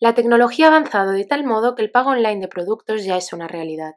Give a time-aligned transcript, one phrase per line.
[0.00, 3.32] La tecnología ha avanzado de tal modo que el pago online de productos ya es
[3.32, 3.94] una realidad.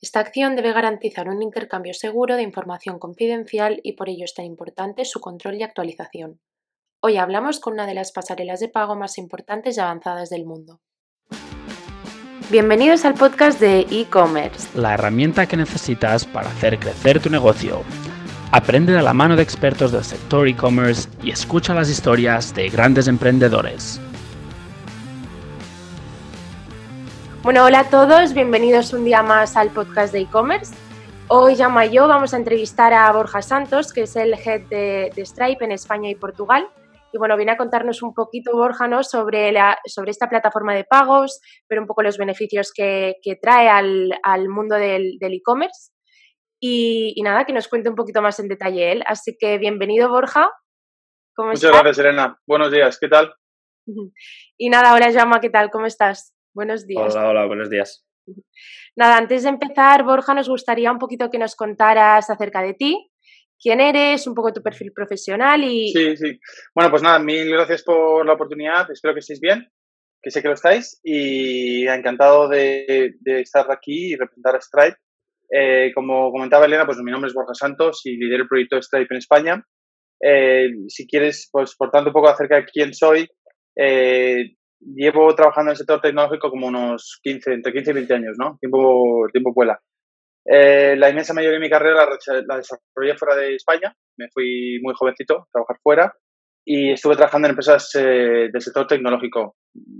[0.00, 4.46] Esta acción debe garantizar un intercambio seguro de información confidencial y por ello es tan
[4.46, 6.40] importante su control y actualización.
[7.02, 10.80] Hoy hablamos con una de las pasarelas de pago más importantes y avanzadas del mundo.
[12.50, 17.82] Bienvenidos al podcast de e-commerce, la herramienta que necesitas para hacer crecer tu negocio.
[18.52, 23.06] Aprende de la mano de expertos del sector e-commerce y escucha las historias de grandes
[23.06, 24.00] emprendedores.
[27.42, 30.72] Bueno, hola a todos, bienvenidos un día más al podcast de e-commerce.
[31.26, 35.64] Hoy llama yo, vamos a entrevistar a Borja Santos, que es el head de, Stripe
[35.64, 36.68] en España y Portugal.
[37.12, 39.02] Y bueno, viene a contarnos un poquito, Borja, ¿no?
[39.02, 44.48] sobre, la, sobre esta plataforma de pagos, pero un poco los beneficios que, trae al,
[44.48, 45.90] mundo del e-commerce.
[46.60, 49.02] y, nada, que nos cuente un poquito más en detalle él.
[49.04, 50.48] Así que bienvenido, Borja.
[51.36, 52.38] Muchas gracias, Elena.
[52.46, 53.34] Buenos días, ¿qué tal?
[54.56, 55.70] Y nada, hola, Llama, ¿qué tal?
[55.72, 56.36] ¿Cómo estás?
[56.54, 57.14] Buenos días.
[57.14, 58.06] Hola, hola, buenos días.
[58.96, 63.10] Nada, antes de empezar, Borja, nos gustaría un poquito que nos contaras acerca de ti,
[63.58, 65.88] quién eres, un poco tu perfil profesional y...
[65.92, 66.38] Sí, sí.
[66.74, 69.66] Bueno, pues nada, mil gracias por la oportunidad, espero que estéis bien,
[70.22, 74.96] que sé que lo estáis y encantado de, estar aquí y representar a Stripe.
[75.54, 79.14] Eh, como comentaba Elena, pues mi nombre es Borja Santos y lidero el proyecto Stripe
[79.14, 79.66] en España.
[80.20, 83.28] Eh, si quieres, pues por tanto un poco acerca de quién soy,
[83.76, 84.54] eh,
[84.94, 88.56] llevo trabajando en el sector tecnológico como unos 15, entre 15 y 20 años, ¿no?
[88.60, 89.80] Tiempo, el tiempo vuela.
[90.44, 92.06] Eh, la inmensa mayoría de mi carrera
[92.46, 93.94] la, desarrollé fuera de España.
[94.16, 96.14] Me fui muy jovencito a trabajar fuera
[96.64, 99.56] y estuve trabajando en empresas eh, del sector tecnológico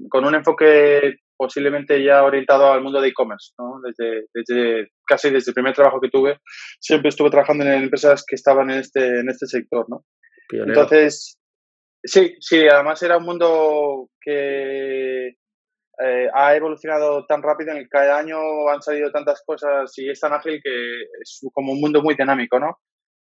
[0.08, 3.53] con un enfoque posiblemente ya orientado al mundo de e-commerce.
[3.58, 3.80] ¿no?
[3.83, 6.38] Desde, desde, casi desde el primer trabajo que tuve,
[6.80, 9.86] siempre estuve trabajando en empresas que estaban en este, en este sector.
[9.88, 10.05] ¿no?
[10.50, 11.38] Entonces,
[12.05, 17.91] Sí, sí, además era un mundo que eh, ha evolucionado tan rápido en el que
[17.91, 22.03] cada año han salido tantas cosas y es tan ágil que es como un mundo
[22.03, 22.78] muy dinámico, ¿no?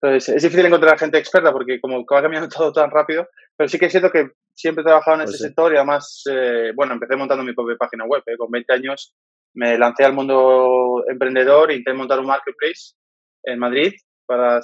[0.01, 3.77] Entonces, es difícil encontrar gente experta porque como va cambiando todo tan rápido, pero sí
[3.77, 6.93] que es cierto que siempre he trabajado en pues ese sector y además, eh, bueno,
[6.93, 8.23] empecé montando mi propia página web.
[8.25, 8.37] ¿eh?
[8.37, 9.13] Con 20 años
[9.53, 12.95] me lancé al mundo emprendedor e intenté montar un marketplace
[13.43, 13.93] en Madrid
[14.25, 14.61] para,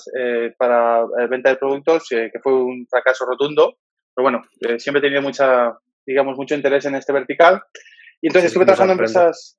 [0.58, 3.78] para venta de productos, que fue un fracaso rotundo
[4.20, 7.62] pero bueno, eh, siempre he tenido mucha, digamos, mucho interés en este vertical.
[8.22, 9.58] Y entonces estuve trabajando en empresas,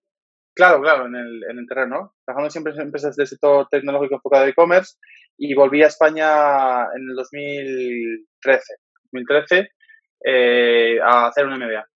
[0.55, 2.15] claro, claro, en el, en el terreno, ¿no?
[2.27, 4.99] Trabajando siempre en empresas del sector tecnológico enfocado en e-commerce
[5.39, 9.71] y volví a España en el 2013, 2013
[10.27, 11.87] eh, a hacer un MBA.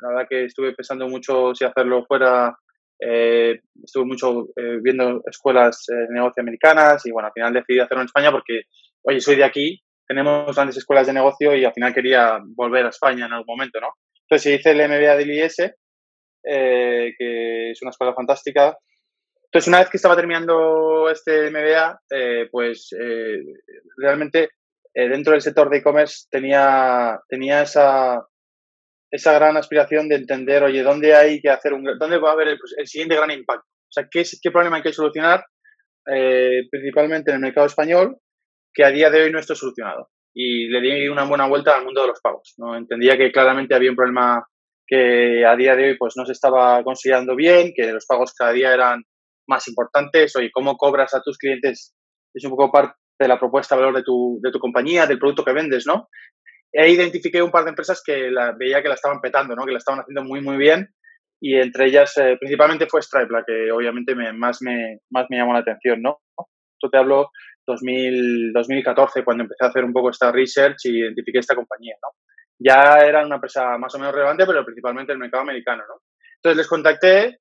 [0.00, 2.56] La verdad que estuve pensando mucho si hacerlo fuera,
[2.98, 4.46] eh, estuve mucho
[4.80, 8.62] viendo escuelas de negocio americanas y bueno, al final decidí hacerlo en España porque,
[9.02, 12.88] oye, soy de aquí tenemos grandes escuelas de negocio y al final quería volver a
[12.88, 13.88] España en algún momento, ¿no?
[14.22, 15.58] Entonces hice el MBA del IES,
[16.44, 18.76] eh, que es una escuela fantástica.
[19.44, 23.38] Entonces, una vez que estaba terminando este MBA, eh, pues eh,
[23.96, 24.50] realmente
[24.94, 28.26] dentro del sector de e-commerce tenía, tenía esa,
[29.10, 32.48] esa gran aspiración de entender, oye, ¿dónde hay que hacer un, dónde va a haber
[32.48, 33.64] el, el siguiente gran impacto?
[33.64, 35.44] O sea, ¿qué, qué problema hay que solucionar?
[36.70, 38.16] principalmente en el mercado español
[38.72, 40.08] que a día de hoy no está solucionado.
[40.34, 42.54] Y le di una buena vuelta al mundo de los pagos.
[42.58, 42.76] ¿no?
[42.76, 44.44] Entendía que claramente había un problema
[44.86, 48.52] que a día de hoy pues no se estaba considerando bien, que los pagos cada
[48.52, 49.02] día eran
[49.46, 50.34] más importantes.
[50.36, 51.94] Oye, cómo cobras a tus clientes
[52.34, 55.18] es un poco parte de la propuesta de valor de tu, de tu compañía, del
[55.18, 56.08] producto que vendes, ¿no?
[56.72, 59.64] E identifiqué un par de empresas que la, veía que la estaban petando, ¿no?
[59.64, 60.88] Que la estaban haciendo muy, muy bien.
[61.40, 65.38] Y entre ellas, eh, principalmente fue Stripe, la que obviamente me, más, me, más me
[65.38, 66.18] llamó la atención, ¿no?
[66.36, 67.30] Esto te hablo
[67.68, 72.08] 2000, 2014, cuando empecé a hacer un poco esta research y identifiqué esta compañía, ¿no?
[72.58, 76.00] Ya era una empresa más o menos relevante, pero principalmente el mercado americano, ¿no?
[76.36, 77.40] Entonces les contacté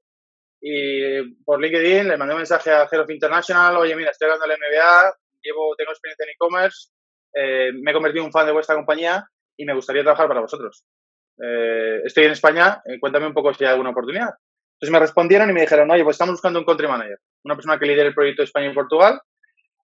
[0.61, 4.47] y por LinkedIn le mandé un mensaje a Head of International, oye, mira, estoy hablando
[4.47, 6.89] del MBA, llevo, tengo experiencia en e-commerce,
[7.33, 10.41] eh, me he convertido en un fan de vuestra compañía y me gustaría trabajar para
[10.41, 10.83] vosotros.
[11.41, 14.31] Eh, estoy en España, eh, cuéntame un poco si hay alguna oportunidad.
[14.73, 17.79] Entonces me respondieron y me dijeron, oye, pues estamos buscando un country manager, una persona
[17.79, 19.21] que lidere el proyecto de España y Portugal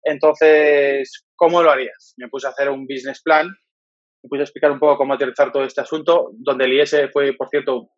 [0.03, 2.13] entonces, ¿cómo lo harías?
[2.17, 5.51] Me puse a hacer un business plan, me puse a explicar un poco cómo aterrizar
[5.51, 7.89] todo este asunto, donde el IS fue, por cierto,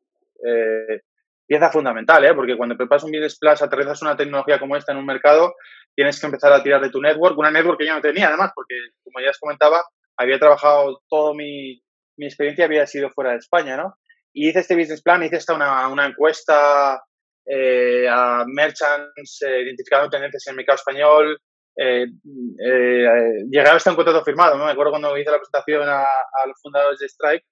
[0.46, 1.02] eh,
[1.48, 2.34] pieza fundamental, ¿eh?
[2.34, 5.54] porque cuando preparas un business plan, aterrizas una tecnología como esta en un mercado,
[5.96, 8.52] tienes que empezar a tirar de tu network, una network que yo no tenía además,
[8.56, 9.82] porque como ya os comentaba,
[10.18, 11.82] había trabajado todo mi,
[12.18, 13.96] mi experiencia había sido fuera de España, ¿no?
[14.34, 17.04] Y hice este business plan, hice esta una, una encuesta
[17.46, 21.38] eh, a merchants, eh, identificando tendencias en el mercado español,
[21.78, 24.58] eh, eh, llegar hasta un contrato firmado.
[24.58, 24.66] ¿no?
[24.66, 26.06] Me acuerdo cuando hice la presentación a,
[26.48, 27.46] los fundadores de Stripe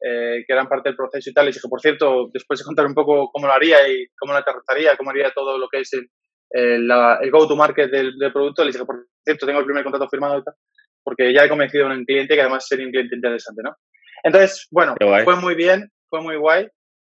[0.00, 1.48] eh, que eran parte del proceso y tal.
[1.48, 4.38] Y dije, por cierto, después de contar un poco cómo lo haría y cómo lo
[4.38, 6.08] aterrizaría, cómo haría todo lo que es el,
[6.50, 10.54] el, go-to-market del, producto, le dije, por cierto, tengo el primer contrato firmado y tal,
[11.02, 13.74] porque ya he convencido a un cliente que además sería un cliente interesante, ¿no?
[14.22, 14.94] Entonces, bueno,
[15.24, 16.68] fue muy bien, fue muy guay.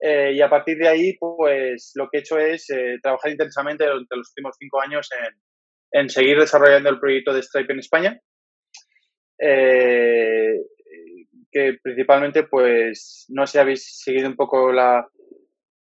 [0.03, 3.85] Eh, y a partir de ahí, pues lo que he hecho es eh, trabajar intensamente
[3.85, 5.31] durante los últimos cinco años en,
[5.91, 8.19] en, seguir desarrollando el proyecto de Stripe en España.
[9.39, 10.55] Eh,
[11.51, 15.05] que principalmente, pues, no sé si habéis seguido un poco la,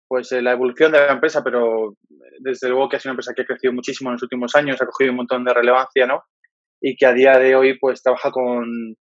[0.08, 1.96] pues, la evolución de la empresa, pero
[2.40, 4.86] desde luego que es una empresa que ha crecido muchísimo en los últimos años, ha
[4.86, 6.24] cogido un montón de relevancia, ¿no?
[6.82, 8.98] Y que a día de hoy, pues, trabaja con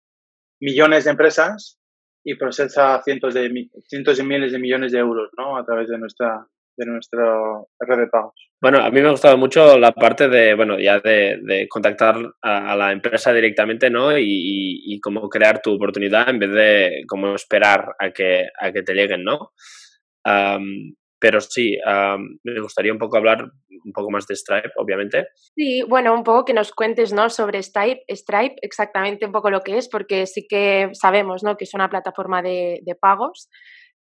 [0.60, 1.80] millones de empresas
[2.24, 5.58] y procesa cientos de, cientos de miles de millones de euros ¿no?
[5.58, 6.46] a través de nuestra,
[6.78, 7.26] de nuestra
[7.80, 8.34] red de pagos.
[8.62, 12.16] Bueno, a mí me ha gustado mucho la parte de, bueno, ya de, de contactar
[12.42, 14.18] a, la empresa directamente, ¿no?
[14.18, 18.84] Y, y, cómo crear tu oportunidad en vez de cómo esperar a que, a que
[18.84, 19.52] te lleguen, ¿no?
[21.20, 21.78] Pero sí,
[22.44, 23.52] me gustaría un poco hablar
[23.86, 25.28] un poco más de Stripe, obviamente.
[25.56, 27.30] Sí, bueno, un poco que nos cuentes ¿no?
[27.30, 31.58] sobre Stripe, Stripe, exactamente un poco lo que es, porque sí que sabemos ¿no?
[31.58, 33.50] que es una plataforma de, de pagos,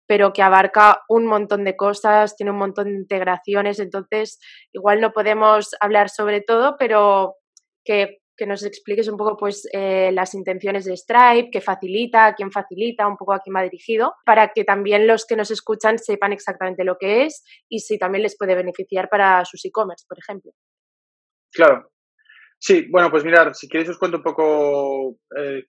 [0.06, 4.38] pero que abarca un montón de cosas, tiene un montón de integraciones, entonces
[4.73, 7.37] igual no podemos hablar sobre todo, pero
[7.85, 12.53] que que nos expliques un poco pues eh, las intenciones de Stripe, qué facilita, quién
[12.53, 16.32] facilita, un poco a quién va dirigido, para que también los que nos escuchan sepan
[16.32, 20.53] exactamente lo que es y si también les puede beneficiar para sus e-commerce, por ejemplo.
[21.53, 21.91] Claro.
[22.58, 25.64] Sí, bueno, pues mirar, si queréis os cuento un poco, eh,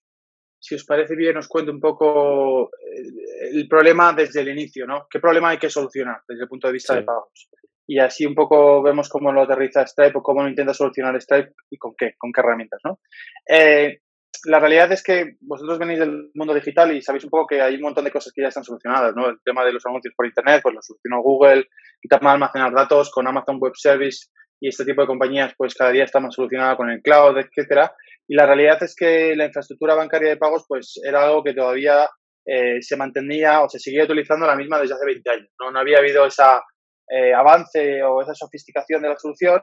[0.59, 5.07] si os parece bien, os cuento un poco eh, el problema desde el inicio, ¿no?
[5.09, 7.49] ¿Qué problema hay que solucionar desde el punto de vista de pagos?
[7.87, 11.53] y así un poco vemos cómo lo aterriza Stripe o cómo lo intenta solucionar Stripe
[11.69, 12.99] y con qué, con qué herramientas, ¿no?
[13.47, 14.01] Eh,
[14.45, 17.75] la realidad es que vosotros venís del mundo digital y sabéis un poco que hay
[17.75, 19.29] un montón de cosas que ya están solucionadas, ¿no?
[19.29, 21.65] El tema de los anuncios por Internet, pues lo solucionó Google,
[22.01, 24.27] el tema de almacenar datos con Amazon Web Service
[24.59, 27.93] y este tipo de compañías, pues cada día está más solucionada con el cloud, etcétera.
[28.27, 32.07] Y la realidad es que la infraestructura bancaria de pagos, pues era algo que todavía
[32.45, 35.71] eh, se mantenía o se seguía utilizando la misma desde hace 20 años, ¿no?
[35.71, 36.61] No había habido esa
[37.09, 39.61] eh, avance o esa sofisticación de la solución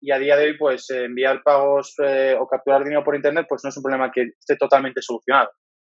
[0.00, 3.62] y a día de hoy pues enviar pagos eh, o capturar dinero por internet pues
[3.62, 5.50] no es un problema que esté totalmente solucionado.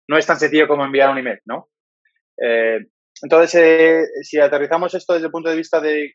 [0.08, 1.68] No es tan sencillo como enviar un email, ¿no?
[2.42, 2.78] Eh,
[3.22, 6.12] entonces, si aterrizamos esto desde el punto de vista de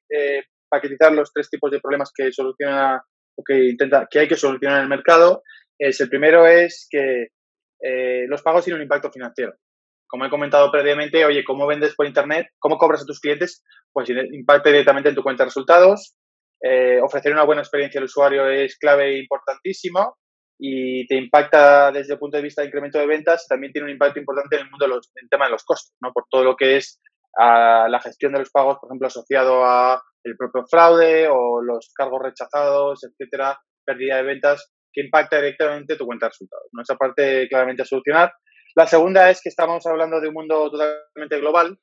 [0.69, 3.01] paquetizar los tres tipos de problemas que soluciona
[3.39, 5.43] o que intenta que hay que solucionar en el mercado,
[5.77, 7.27] es el primero es que
[8.27, 9.53] los pagos tienen un impacto financiero
[10.09, 12.47] como he comentado previamente, oye, ¿cómo vendes por Internet?
[12.57, 13.63] ¿Cómo cobras a tus clientes?
[13.93, 16.15] Pues impacta directamente en tu cuenta de resultados.
[16.61, 20.17] Eh, ofrecer una buena experiencia al usuario es clave e importantísimo
[20.57, 23.91] y te impacta desde el punto de vista de incremento de ventas, también tiene un
[23.91, 26.11] impacto importante en el mundo del tema de los costos, ¿no?
[26.11, 26.99] Por todo lo que es
[27.37, 31.91] a la gestión de los pagos, por ejemplo, asociado a el propio fraude o los
[31.95, 36.65] cargos rechazados, etcétera, pérdida de ventas, que impacta directamente tu cuenta de resultados.
[36.81, 38.33] Esa parte claramente a solucionar.
[38.75, 41.77] La segunda es que estamos hablando de un mundo totalmente global.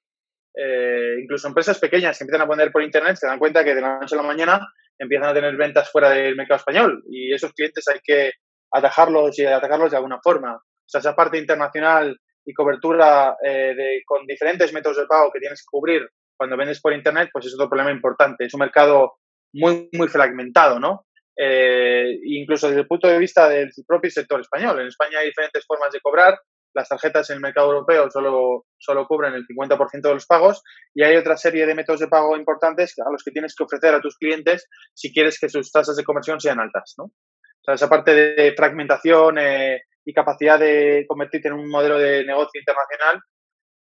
[0.54, 3.82] Eh, incluso empresas pequeñas que empiezan a poner por Internet se dan cuenta que de
[3.82, 4.66] la noche a la mañana
[4.98, 8.32] empiezan a tener ventas fuera del mercado español y esos clientes hay que
[8.72, 10.54] atajarlos y atacarlos de alguna forma.
[10.54, 15.60] O sea, esa parte internacional y cobertura eh, con diferentes métodos de pago que tienes
[15.60, 18.44] que cubrir cuando vendes por Internet, pues es otro problema importante.
[18.44, 19.14] Es un mercado
[19.52, 21.06] muy, muy fragmentado, ¿no?
[21.38, 24.80] Eh, incluso desde el punto de vista del propio sector español.
[24.80, 26.38] En España hay diferentes formas de cobrar,
[26.76, 30.62] las tarjetas en el mercado europeo solo, solo cubren el 50% de los pagos
[30.94, 33.94] y hay otra serie de métodos de pago importantes a los que tienes que ofrecer
[33.94, 36.94] a tus clientes si quieres que sus tasas de conversión sean altas.
[36.98, 37.04] ¿no?
[37.04, 42.24] O sea, esa parte de fragmentación eh, y capacidad de convertirte en un modelo de
[42.24, 43.22] negocio internacional,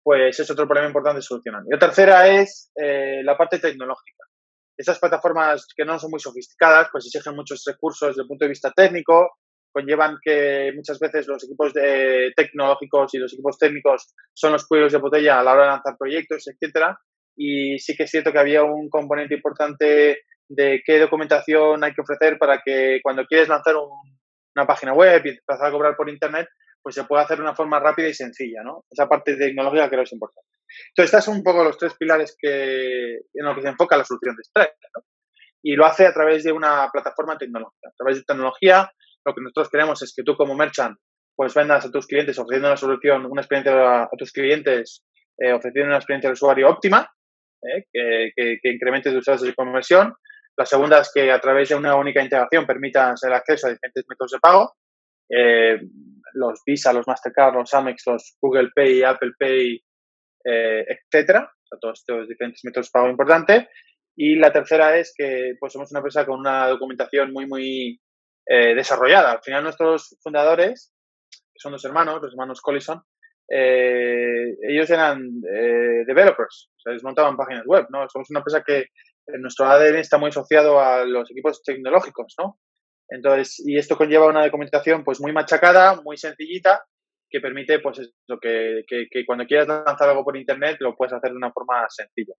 [0.03, 1.63] pues es otro problema importante solucionar.
[1.67, 4.25] Y la tercera es eh, la parte tecnológica.
[4.77, 8.49] Esas plataformas que no son muy sofisticadas, pues exigen muchos recursos desde el punto de
[8.49, 9.29] vista técnico,
[9.71, 11.71] conllevan que muchas veces los equipos
[12.35, 15.97] tecnológicos y los equipos técnicos son los cuellos de botella a la hora de lanzar
[15.97, 16.99] proyectos, etcétera.
[17.35, 22.01] Y sí que es cierto que había un componente importante de qué documentación hay que
[22.01, 26.47] ofrecer para que cuando quieres lanzar una página web y empezar a cobrar por internet,
[26.81, 28.85] pues se pueda hacer de una forma rápida y sencilla, ¿no?
[28.89, 30.49] Esa parte tecnológica creo que es importante.
[30.89, 34.05] Entonces, estos son un poco los tres pilares que, en los que se enfoca la
[34.05, 35.03] solución de Stripe, ¿no?
[35.63, 38.91] Y lo hace a través de una plataforma tecnológica, a través de tecnología
[39.25, 40.97] lo que nosotros queremos es que tú como merchant
[41.35, 45.03] pues vendas a tus clientes ofreciendo una solución, una experiencia a, tus clientes,
[45.37, 47.09] eh, ofreciendo una experiencia de usuario óptima,
[47.63, 50.13] eh, que, que, incremente tus tasas de conversión.
[50.57, 54.05] La segunda es que a través de una única integración permitas el acceso a diferentes
[54.07, 54.73] métodos de pago.
[55.29, 55.79] Eh,
[56.33, 59.81] los Visa, los Mastercard, los Amex, los Google Pay, Apple Pay,
[60.45, 63.67] eh, etcétera, todos estos diferentes métodos de pago importantes.
[64.15, 68.01] Y la tercera es que pues somos una empresa con una documentación muy, muy
[68.45, 69.33] eh, desarrollada.
[69.33, 70.93] Al final nuestros fundadores,
[71.29, 73.01] que son dos hermanos, los hermanos Collison,
[73.53, 75.21] eh, ellos eran
[75.53, 78.07] eh, developers, o sea, desmontaban páginas web, ¿no?
[78.09, 78.85] Somos una empresa que
[79.27, 82.57] en nuestro ADN está muy asociado a los equipos tecnológicos, ¿no?
[83.11, 86.83] Entonces, y esto conlleva una documentación pues muy machacada, muy sencillita,
[87.29, 88.83] que permite pues eso, que,
[89.25, 92.33] cuando quieras lanzar algo por internet lo puedes hacer de una forma sencilla.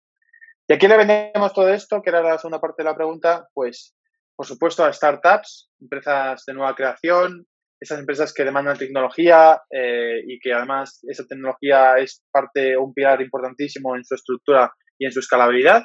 [0.66, 2.00] ¿Y a quién le vendemos todo esto?
[2.02, 3.46] Que era la segunda parte de la pregunta.
[3.52, 3.94] Pues,
[4.34, 7.46] por supuesto, a startups, empresas de nueva creación,
[7.78, 13.20] esas empresas que demandan tecnología eh, y que además esa tecnología es parte, un pilar
[13.20, 15.82] importantísimo en su estructura y en su escalabilidad.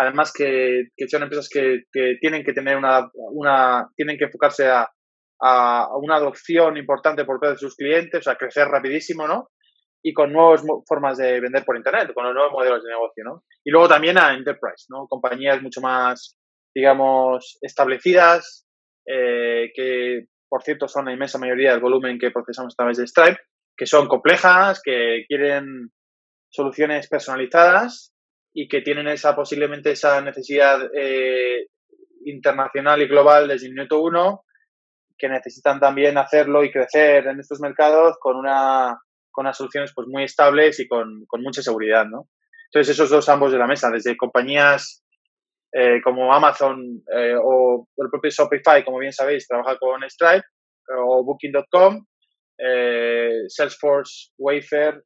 [0.00, 4.66] Además que, que son empresas que, que, tienen que tener una, una tienen que enfocarse
[4.66, 4.88] a,
[5.42, 9.50] a, una adopción importante por parte de sus clientes, a crecer rapidísimo, ¿no?
[10.02, 13.44] Y con nuevas formas de vender por Internet, con los nuevos modelos de negocio, ¿no?
[13.62, 15.06] Y luego también a Enterprise, ¿no?
[15.06, 16.38] Compañías mucho más,
[16.74, 18.66] digamos, establecidas,
[19.06, 23.06] eh, que por cierto, son la inmensa mayoría del volumen que procesamos a través de
[23.06, 23.38] Stripe,
[23.76, 25.90] que son complejas, que quieren
[26.48, 28.14] soluciones personalizadas
[28.52, 31.66] y que tienen esa posiblemente esa necesidad eh,
[32.24, 34.44] internacional y global desde el minuto uno,
[35.16, 38.98] que necesitan también hacerlo y crecer en estos mercados con una
[39.30, 42.28] con unas soluciones pues muy estables y con, con mucha seguridad, ¿no?
[42.66, 45.04] Entonces esos dos ambos de la mesa, desde compañías
[45.72, 46.80] eh, como Amazon
[47.14, 50.44] eh, o el propio Shopify, como bien sabéis, trabaja con Stripe
[50.98, 52.04] o Booking.com,
[52.58, 55.02] eh, Salesforce, Wayfair,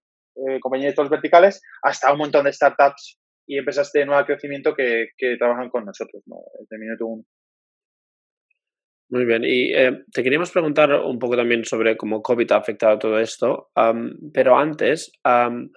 [0.61, 5.09] compañías de todos verticales, hasta un montón de startups y empresas de nuevo crecimiento que,
[5.17, 6.37] que trabajan con nosotros ¿no?
[6.61, 7.25] desde minuto uno.
[9.11, 9.73] Muy bien, y
[10.13, 14.59] te queríamos preguntar un poco también sobre cómo COVID ha afectado todo esto, um, pero
[14.59, 15.71] antes, um,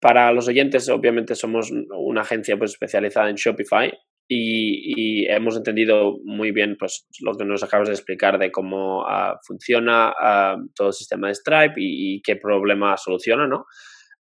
[0.00, 3.92] para los oyentes, obviamente somos una agencia pues, especializada en Shopify
[4.26, 9.36] y, hemos entendido muy bien pues, lo que nos acabas de explicar de cómo uh,
[9.46, 13.66] funciona uh, todo el sistema de Stripe y, y qué problema soluciona, ¿no?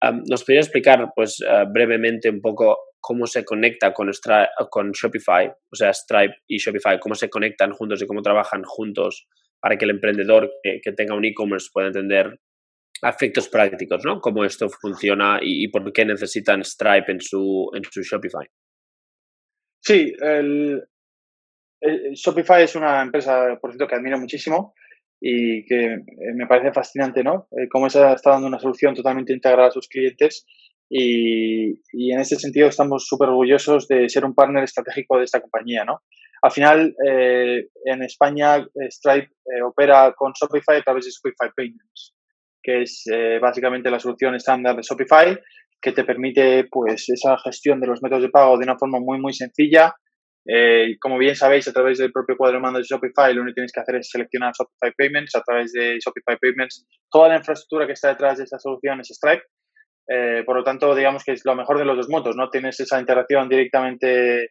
[0.02, 5.48] ¿Nos podría explicar pues, uh, brevemente un poco cómo se conecta con, Stripe, con Shopify,
[5.48, 9.28] o sea, Stripe y Shopify, cómo se conectan juntos y cómo trabajan juntos
[9.60, 12.40] para que el emprendedor que, tenga un e-commerce pueda entender
[13.02, 14.20] efectos prácticos, ¿no?
[14.20, 18.48] Cómo esto funciona y, por qué necesitan Stripe en su, en su Shopify.
[19.82, 20.82] Sí, el
[22.14, 24.74] Shopify es una empresa, por cierto, que admiro muchísimo
[25.22, 27.48] y que eh, me parece fascinante, ¿no?
[27.52, 30.46] Eh, cómo está dando una solución totalmente integrada a sus clientes
[30.90, 35.42] y, y en ese sentido estamos súper orgullosos de ser un partner estratégico de esta
[35.42, 36.02] compañía, ¿no?
[36.42, 39.30] Al final, eh, en España, eh, Stripe
[39.66, 42.16] opera con Shopify a través de Shopify Payments,
[42.64, 45.38] que es eh, básicamente la solución estándar de Shopify
[45.82, 49.20] que te permite pues esa gestión de los métodos de pago de una forma muy
[49.20, 49.94] muy sencilla.
[50.46, 53.52] Eh, como bien sabéis, a través del propio cuadro de mando de Shopify, lo único
[53.52, 56.88] que tienes que hacer es seleccionar Shopify Payments a través de Shopify Payments.
[57.12, 59.44] Toda la infraestructura que está detrás de esta solución es Stripe.
[60.08, 62.50] Eh, por lo tanto, digamos que es lo mejor de los dos modos, ¿no?
[62.50, 64.50] Tienes esa interacción directamente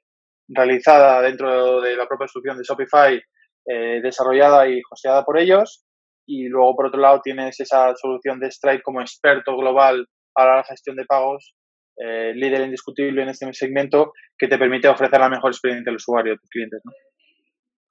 [0.49, 3.21] realizada dentro de la propia solución de Shopify,
[3.66, 5.85] eh, desarrollada y hosteada por ellos.
[6.26, 10.64] Y luego, por otro lado, tienes esa solución de Stripe como experto global para la
[10.64, 11.54] gestión de pagos,
[11.98, 16.34] eh, líder indiscutible en este segmento, que te permite ofrecer la mejor experiencia al usuario,
[16.34, 16.80] a tus clientes.
[16.84, 16.92] ¿no?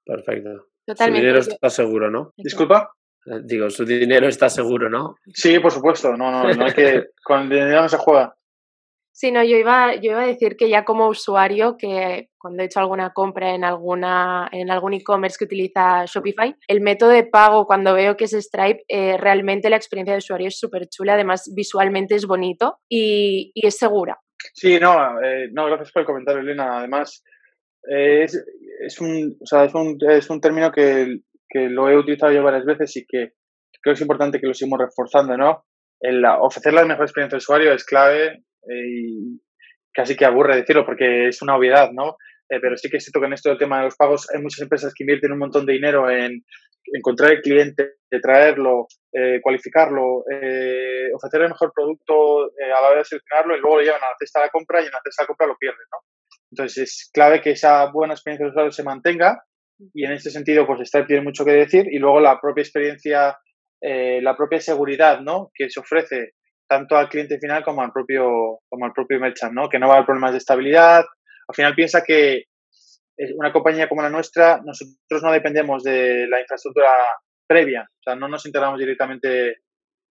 [0.04, 0.68] Perfecto.
[0.86, 1.20] Totalmente.
[1.20, 2.32] Su dinero está seguro, ¿no?
[2.36, 2.90] Disculpa.
[3.26, 5.16] Eh, digo, su dinero está seguro, ¿no?
[5.34, 6.16] Sí, por supuesto.
[6.16, 7.04] No, no, no hay que.
[7.22, 8.34] con el dinero no se juega.
[9.20, 12.66] Sí, no, yo iba, yo iba a decir que ya como usuario, que cuando he
[12.66, 17.66] hecho alguna compra en alguna en algún e-commerce que utiliza Shopify, el método de pago
[17.66, 21.52] cuando veo que es Stripe, eh, realmente la experiencia de usuario es súper chula, además
[21.52, 24.20] visualmente es bonito y, es segura.
[24.54, 26.78] Sí, no, eh, no, gracias por el comentario, Elena.
[26.78, 27.24] Además,
[27.82, 28.40] es,
[28.86, 32.44] es, un, o sea, es, un, es un término que, que lo he utilizado yo
[32.44, 33.32] varias veces y que
[33.82, 35.64] creo que es importante que lo sigamos reforzando, ¿no?
[36.00, 39.40] El ofrecer la mejor experiencia de usuario es clave y
[39.92, 42.16] casi que aburre decirlo porque es una obviedad, ¿no?
[42.50, 44.40] Eh, pero sí que es cierto que en esto del tema de los pagos hay
[44.40, 46.44] muchas empresas que invierten un montón de dinero en
[46.94, 52.98] encontrar el cliente, traerlo, eh, cualificarlo, eh, ofrecer el mejor producto eh, a la hora
[52.98, 55.00] de seleccionarlo y luego lo llevan a la cesta de la compra y en la
[55.02, 55.98] cesta de la compra lo pierden, ¿no?
[56.50, 59.42] Entonces es clave que esa buena experiencia de usuario se mantenga
[59.92, 63.38] y en este sentido pues Stripe tiene mucho que decir y luego la propia experiencia,
[63.80, 65.50] la propia seguridad, ¿no?
[65.54, 66.32] Que se ofrece
[66.68, 69.68] tanto al cliente final como al propio, como al propio merchant, ¿no?
[69.68, 71.04] Que no va a haber problemas de estabilidad.
[71.48, 72.44] Al final piensa que
[73.36, 76.90] una compañía como la nuestra, nosotros no dependemos de la infraestructura
[77.46, 79.56] previa, o sea, no nos integramos directamente,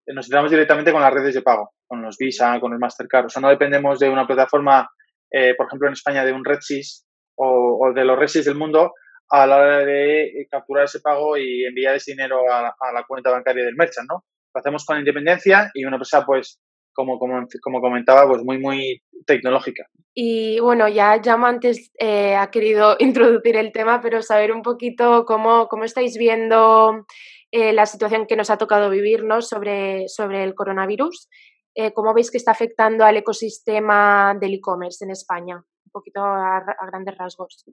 [0.07, 3.29] nos integramos directamente con las redes de pago, con los Visa, con el Mastercard, o
[3.29, 4.89] sea, no dependemos de una plataforma,
[5.31, 8.93] eh, por ejemplo, en España de un RedSys o, de los RedSys del mundo
[9.29, 13.29] a la hora de capturar ese pago y enviar ese dinero a, a la cuenta
[13.29, 14.25] bancaria del merchant, ¿no?
[14.57, 16.59] Lo hacemos con independencia y una empresa, pues,
[16.93, 19.85] como, como, como comentaba, pues muy, muy tecnológica.
[20.15, 25.67] Y bueno, ya antes eh, ha querido introducir el tema, pero saber un poquito cómo,
[25.67, 27.05] cómo estáis viendo
[27.51, 31.29] eh, la situación que nos ha tocado vivirnos sobre, sobre el coronavirus.
[31.75, 35.57] Eh, ¿Cómo veis que está afectando al ecosistema del e-commerce en España?
[35.57, 37.63] Un poquito a, a grandes rasgos.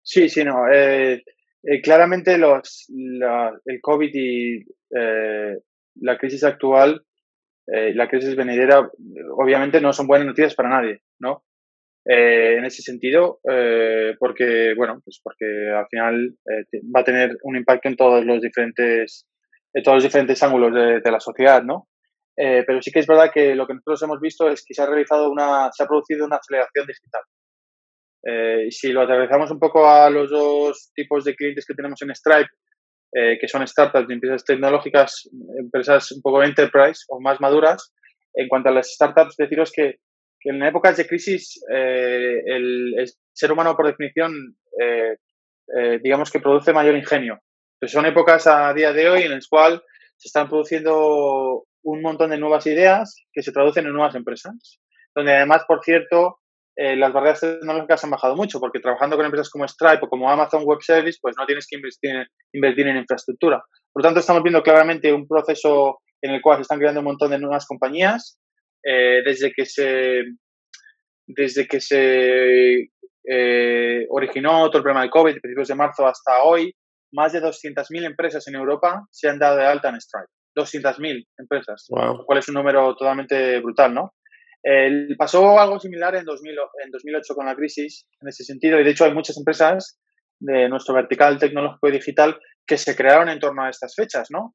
[0.00, 0.64] Sí, sí, no.
[0.72, 1.22] Eh,
[1.82, 4.64] claramente los, la, el COVID y
[5.96, 7.04] la crisis actual,
[7.66, 8.90] la crisis venidera,
[9.36, 11.44] obviamente no son buenas noticias para nadie, ¿no?
[12.04, 13.38] en ese sentido,
[14.18, 16.34] porque, bueno, pues porque al final
[16.94, 19.28] va a tener un impacto en todos los diferentes,
[19.72, 21.88] en todos los diferentes ángulos de, la sociedad, ¿no?
[22.34, 24.86] pero sí que es verdad que lo que nosotros hemos visto es que se ha
[24.86, 27.22] realizado una, se ha producido una aceleración digital.
[28.24, 32.14] Eh, si lo aterrizamos un poco a los dos tipos de clientes que tenemos en
[32.14, 32.50] Stripe,
[33.12, 35.28] eh, que son startups y empresas tecnológicas,
[35.58, 37.92] empresas un poco enterprise o más maduras,
[38.34, 39.98] en cuanto a las startups, deciros que,
[40.40, 45.16] que en épocas de crisis eh, el, el, ser humano, por definición, eh,
[45.76, 47.38] eh, digamos que produce mayor ingenio.
[47.74, 49.80] Entonces son épocas a día de hoy en las cuales
[50.16, 54.80] se están produciendo un montón de nuevas ideas que se traducen en nuevas empresas,
[55.14, 56.40] donde además, por cierto,
[56.76, 60.30] eh, las barreras tecnológicas han bajado mucho, porque trabajando con empresas como Stripe o como
[60.30, 63.62] Amazon Web Service, pues no tienes que invertir en, invertir en infraestructura.
[63.92, 67.06] Por lo tanto, estamos viendo claramente un proceso en el cual se están creando un
[67.06, 68.38] montón de nuevas compañías,
[68.84, 70.22] eh, desde que se,
[71.26, 72.88] desde que se
[73.28, 76.74] eh, originó todo el problema del COVID, principios de marzo hasta hoy,
[77.12, 80.26] más de 200.000 empresas en Europa se han dado de alta en Stripe.
[80.56, 82.18] 200.000 empresas, wow.
[82.18, 84.14] lo cual es un número totalmente brutal, ¿no?
[84.64, 88.84] Eh, pasó algo similar en, 2000, en 2008 con la crisis, en ese sentido, y
[88.84, 90.00] de hecho hay muchas empresas
[90.38, 94.54] de nuestro vertical tecnológico y digital que se crearon en torno a estas fechas, ¿no?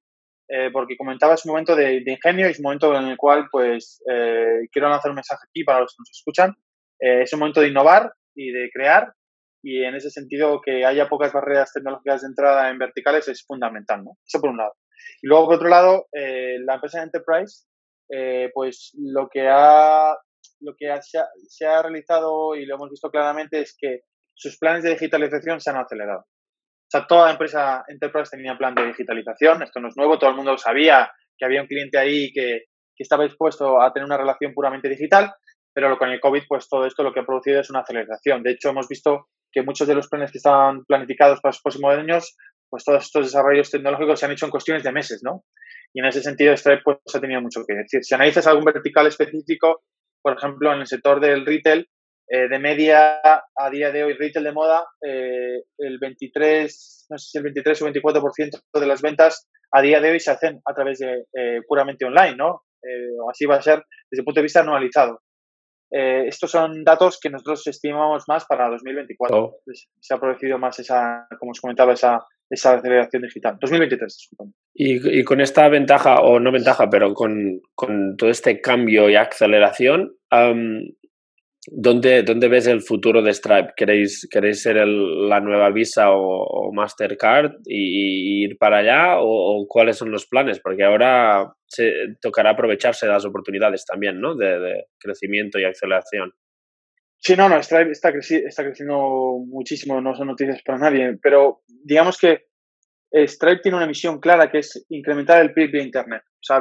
[0.49, 3.17] Eh, porque comentaba es un momento de, de, ingenio y es un momento en el
[3.17, 6.55] cual, pues, eh, quiero lanzar un mensaje aquí para los que nos escuchan.
[6.99, 9.13] Eh, es un momento de innovar y de crear
[9.61, 14.03] y en ese sentido que haya pocas barreras tecnológicas de entrada en verticales es fundamental,
[14.03, 14.17] ¿no?
[14.25, 14.73] Eso por un lado.
[15.21, 17.65] Y luego, por otro lado, eh, la empresa Enterprise
[18.09, 20.15] eh, pues lo que ha
[20.59, 24.01] lo que ha, se, ha, se, ha, realizado y lo hemos visto claramente es que
[24.33, 26.21] sus planes de digitalización se han acelerado.
[26.21, 30.35] O sea, toda empresa Enterprise tenía plan de digitalización, esto no es nuevo, todo el
[30.35, 32.63] mundo sabía que había un cliente ahí que,
[32.95, 35.31] que estaba dispuesto a tener una relación puramente digital,
[35.73, 38.41] pero con el COVID, pues todo esto lo que ha producido es una aceleración.
[38.41, 41.95] De hecho, hemos visto que muchos de los planes que estaban planificados para los próximos
[41.95, 42.35] años,
[42.69, 45.43] pues todos estos desarrollos tecnológicos se han hecho en cuestiones de meses, ¿no?
[45.93, 48.03] Y en ese sentido, Stripe pues, ha tenido mucho que decir.
[48.03, 49.83] Si analizas algún vertical específico,
[50.21, 51.87] por ejemplo, en el sector del retail,
[52.29, 57.29] eh, de media a día de hoy, retail de moda, eh, el 23, no sé
[57.29, 60.73] si el 23 o 24% de las ventas a día de hoy se hacen a
[60.73, 62.63] través de eh, puramente online, ¿no?
[63.29, 65.19] así va a ser desde el punto de vista anualizado.
[65.89, 69.37] Estos son datos que nosotros estimamos más para 2024.
[69.37, 69.57] Oh.
[69.99, 73.57] Se ha producido más esa, como os comentaba, esa, esa aceleración digital.
[73.59, 74.51] 2023, disculpame.
[74.73, 79.15] Y, y, con esta ventaja, o no ventaja, pero con, con todo este cambio y
[79.15, 80.81] aceleración, um,
[81.67, 83.73] ¿dónde, ¿dónde, ves el futuro de Stripe?
[83.75, 89.19] ¿Queréis, queréis ser el, la nueva Visa o, Mastercard y, ir para allá?
[89.19, 90.59] O, ¿O, cuáles son los planes?
[90.59, 94.35] Porque ahora se tocará aprovecharse de las oportunidades también, ¿no?
[94.35, 96.33] De, crecimiento y aceleración.
[97.19, 101.61] Sí, no, no, Stripe está, creci está creciendo muchísimo, no son noticias para nadie, pero
[101.67, 102.45] digamos que
[103.11, 106.59] Stripe tiene una misión clara que es incrementar el PIB de Internet, o sea,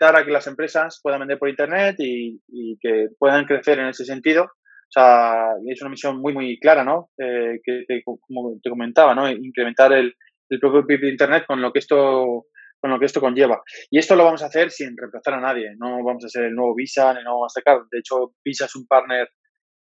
[0.00, 3.88] habilitar a que las empresas puedan vender por Internet y, y que puedan crecer en
[3.88, 4.44] ese sentido.
[4.44, 7.10] O sea, es una misión muy, muy clara, ¿no?
[7.18, 9.30] Eh, que te, como te comentaba, ¿no?
[9.30, 10.14] Incrementar el,
[10.48, 12.46] el propio PIB de Internet con lo que esto
[12.82, 13.60] con lo que esto conlleva.
[13.90, 15.74] Y esto lo vamos a hacer sin reemplazar a nadie.
[15.76, 17.82] No vamos a ser el nuevo Visa ni el nuevo Mastercard.
[17.90, 19.28] De hecho, Visa es un partner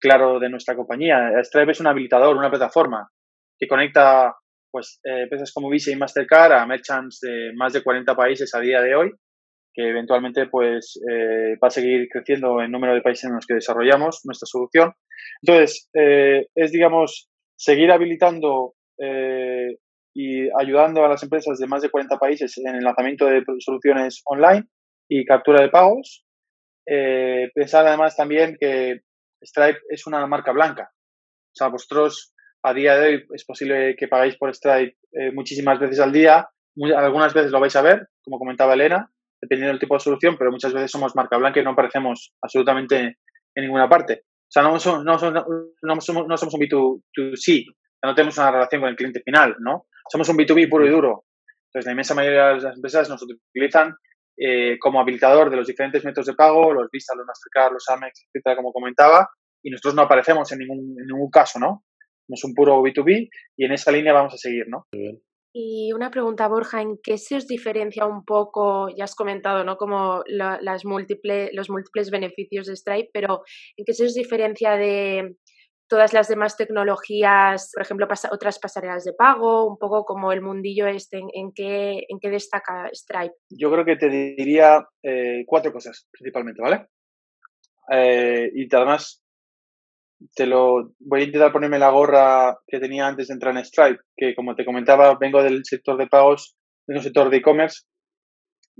[0.02, 1.32] claro de nuestra compañía.
[1.44, 3.10] Stripe es un habilitador, una plataforma
[3.58, 4.36] que conecta
[4.70, 8.60] pues eh, empresas como Visa y Mastercard a merchants de más de 40 países a
[8.60, 9.14] día de hoy,
[9.74, 13.56] que eventualmente pues eh, va a seguir creciendo en número de países en los que
[13.56, 14.94] desarrollamos nuestra solución.
[15.42, 19.78] Entonces, eh, es digamos seguir habilitando eh,
[20.14, 24.22] y ayudando a las empresas de más de 40 países en el lanzamiento de soluciones
[24.26, 24.66] online
[25.10, 26.26] y captura de pagos.
[26.88, 29.02] Eh, pensar además también que
[29.42, 30.92] Stripe es una marca blanca.
[30.92, 35.80] O sea, vosotros a día de hoy es posible que pagáis por Stripe eh, muchísimas
[35.80, 36.50] veces al día,
[36.96, 40.52] algunas veces lo vais a ver, como comentaba Elena, dependiendo del tipo de solución, pero
[40.52, 43.17] muchas veces somos marca blanca y no aparecemos absolutamente
[43.56, 44.23] en ninguna parte.
[44.25, 45.45] O sea, no somos, no somos,
[45.82, 47.65] no somos, un B2C,
[48.04, 49.86] no tenemos una relación con el cliente final, ¿no?
[50.10, 51.25] Somos un B2B puro y duro.
[51.67, 53.95] Entonces, la inmensa mayoría de las empresas nos utilizan
[54.36, 58.25] eh, como habilitador de los diferentes métodos de pago, los Visa, los Mastercard, los Amex,
[58.25, 59.30] etcétera, como comentaba,
[59.62, 61.84] y nosotros no aparecemos en ningún, en ningún caso, ¿no?
[62.25, 64.88] Somos un puro B2B y en esa línea vamos a seguir, ¿no?
[65.62, 68.88] Y una pregunta, Borja, ¿en qué se os diferencia un poco?
[68.95, 69.76] Ya has comentado, ¿no?
[69.76, 73.43] Como las múltiples, los múltiples beneficios de Stripe, pero
[73.76, 75.36] ¿en qué se os diferencia de
[75.89, 80.88] todas las demás tecnologías, por ejemplo, otras pasarelas de pago, un poco como el mundillo
[80.88, 83.36] este, ¿en, qué, en qué destaca Stripe?
[83.50, 86.88] Yo creo que te diría eh, cuatro cosas principalmente, ¿vale?
[87.91, 89.22] Eh, y además
[90.36, 94.02] te lo voy a intentar ponerme la gorra que tenía antes de entrar en Stripe,
[94.16, 96.56] que como te comentaba, vengo del sector de pagos,
[96.88, 97.84] del sector de e-commerce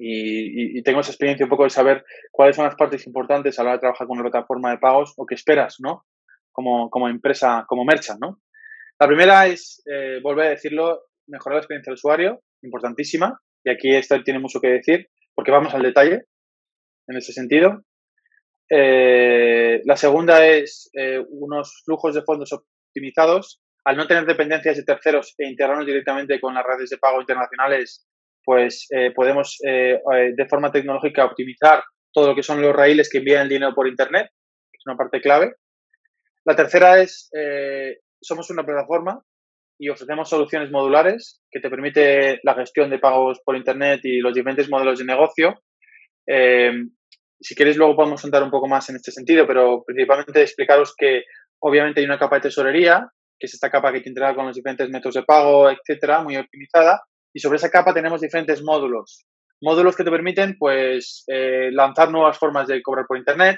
[0.02, 3.69] y, tengo esa experiencia un poco de saber cuáles son las partes importantes a la
[3.69, 6.06] hora de trabajar con una plataforma de pagos o qué esperas, ¿no?
[6.52, 8.39] Como, como empresa, como merchant, ¿no?
[8.97, 13.93] La primera es, eh, volver a decirlo, mejorar la experiencia del usuario, importantísima, y aquí
[14.02, 16.23] Stripe tiene mucho que decir, porque vamos al detalle
[17.08, 17.82] en ese sentido.
[18.69, 23.62] Eh, la segunda es eh, unos flujos de fondos optimizados.
[23.86, 28.08] Al no tener dependencias de terceros e integrarnos directamente con las redes de pago internacionales,
[28.43, 33.43] pues eh, podemos de forma tecnológica optimizar todo lo que son los raíles que envían
[33.43, 34.27] el dinero por Internet,
[34.71, 35.55] que es una parte clave.
[36.45, 37.29] La tercera es,
[38.21, 39.21] somos una plataforma
[39.77, 44.34] y ofrecemos soluciones modulares que te permite la gestión de pagos por Internet y los
[44.34, 45.62] diferentes modelos de negocio
[47.39, 51.23] si queréis luego podemos sentar un poco más en este sentido, pero principalmente explicaros que
[51.62, 54.56] obviamente hay una capa de tesorería, que es esta capa que te integra con los
[54.56, 57.02] diferentes métodos de pago, etcétera, muy optimizada,
[57.34, 59.25] y sobre esa capa tenemos diferentes módulos.
[59.62, 63.58] Módulos que te permiten, pues, eh, lanzar nuevas formas de cobrar por Internet,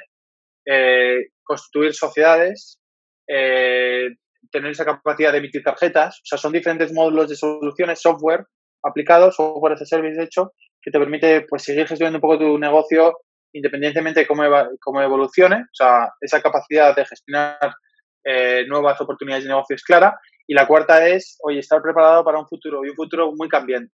[0.65, 2.79] eh, constituir sociedades,
[3.27, 4.09] eh,
[4.51, 6.17] tener esa capacidad de emitir tarjetas.
[6.17, 8.45] O sea, son diferentes módulos de soluciones, software
[8.83, 12.39] aplicados, software as a service, de hecho, que te permite, pues, seguir gestionando un poco
[12.39, 13.13] tu negocio
[13.53, 14.43] independientemente de cómo,
[14.79, 17.75] cómo evolucione, o sea, esa capacidad de gestionar
[18.23, 20.19] eh, nuevas oportunidades de negocio es clara.
[20.47, 23.93] Y la cuarta es, oye, estar preparado para un futuro y un futuro muy cambiante,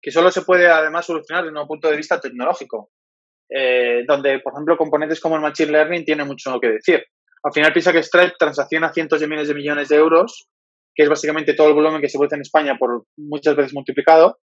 [0.00, 2.90] que solo se puede además solucionar desde un punto de vista tecnológico,
[3.50, 7.04] eh, donde, por ejemplo, componentes como el Machine Learning tienen mucho que decir.
[7.42, 10.48] Al final piensa que Stripe transacciona cientos de miles de millones de euros,
[10.94, 14.38] que es básicamente todo el volumen que se produce en España por muchas veces multiplicado,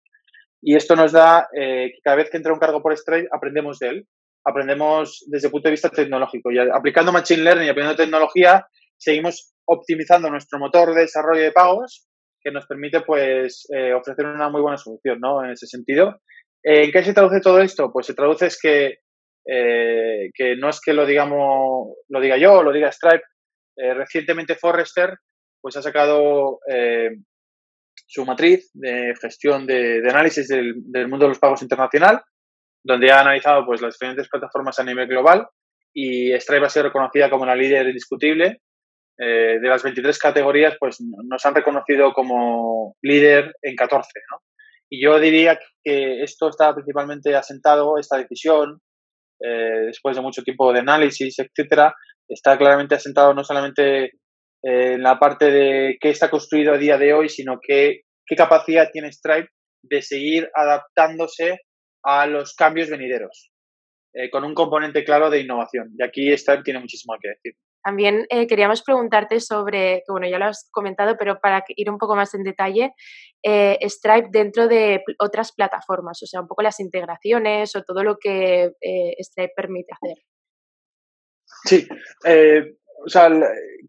[0.63, 3.79] y esto nos da eh, que cada vez que entra un cargo por Stripe aprendemos
[3.79, 4.07] de él
[4.45, 6.51] aprendemos desde el punto de vista tecnológico.
[6.51, 12.07] Y aplicando Machine Learning y aplicando tecnología, seguimos optimizando nuestro motor de desarrollo de pagos
[12.43, 15.45] que nos permite pues eh, ofrecer una muy buena solución ¿no?
[15.45, 16.21] en ese sentido.
[16.63, 17.91] ¿En qué se traduce todo esto?
[17.93, 18.99] Pues se traduce es que,
[19.47, 23.25] eh, que no es que lo digamos lo diga yo o lo diga Stripe.
[23.77, 25.17] Eh, recientemente Forrester
[25.61, 26.59] pues ha sacado
[28.07, 30.75] su matriz de gestión de, análisis del,
[31.07, 32.23] mundo de los pagos internacional
[32.83, 35.47] donde ha analizado pues, las diferentes plataformas a nivel global
[35.93, 38.61] y Stripe ha sido reconocida como la líder indiscutible.
[39.23, 44.09] Eh, de las 23 categorías, pues nos han reconocido como líder en 14.
[44.31, 44.39] ¿no?
[44.89, 48.81] Y yo diría que esto está principalmente asentado, esta decisión,
[49.43, 51.95] eh, después de mucho tiempo de análisis, etcétera,
[52.29, 54.11] está claramente asentado no solamente eh,
[54.63, 58.91] en la parte de qué está construido a día de hoy, sino que, qué capacidad
[58.91, 59.49] tiene Stripe
[59.83, 61.61] de seguir adaptándose
[62.03, 63.51] a los cambios venideros,
[64.15, 65.93] eh, con un componente claro de innovación.
[65.99, 67.55] Y aquí Stripe tiene muchísimo que decir.
[67.83, 71.97] También eh, queríamos preguntarte sobre, que bueno, ya lo has comentado, pero para ir un
[71.97, 72.93] poco más en detalle,
[73.43, 78.19] eh, Stripe dentro de otras plataformas, o sea, un poco las integraciones o todo lo
[78.19, 78.73] que
[79.19, 80.19] Stripe permite hacer.
[81.65, 81.89] Sí,
[83.03, 83.31] o sea,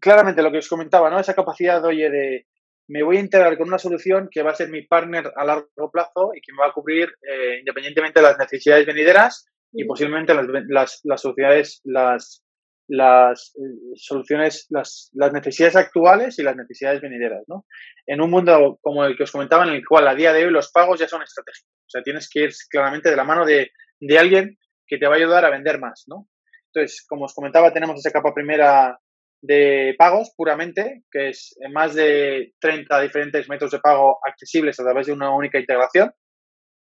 [0.00, 1.18] claramente lo que os comentaba, ¿no?
[1.18, 2.46] Esa capacidad, oye, de,
[2.88, 5.90] me voy a integrar con una solución que va a ser mi partner a largo
[5.90, 10.34] plazo y que me va a cubrir eh, independientemente de las necesidades venideras y posiblemente
[10.34, 12.44] las, las, las sociedades, las,
[12.88, 17.64] las eh, soluciones, las, las, necesidades actuales y las necesidades venideras, ¿no?
[18.06, 20.50] En un mundo como el que os comentaba, en el cual a día de hoy
[20.50, 21.70] los pagos ya son estratégicos.
[21.86, 25.14] O sea, tienes que ir claramente de la mano de, de alguien que te va
[25.14, 26.28] a ayudar a vender más, ¿no?
[26.66, 28.98] Entonces, como os comentaba, tenemos esa capa primera
[29.42, 35.08] de pagos puramente, que es más de 30 diferentes métodos de pago accesibles a través
[35.08, 36.12] de una única integración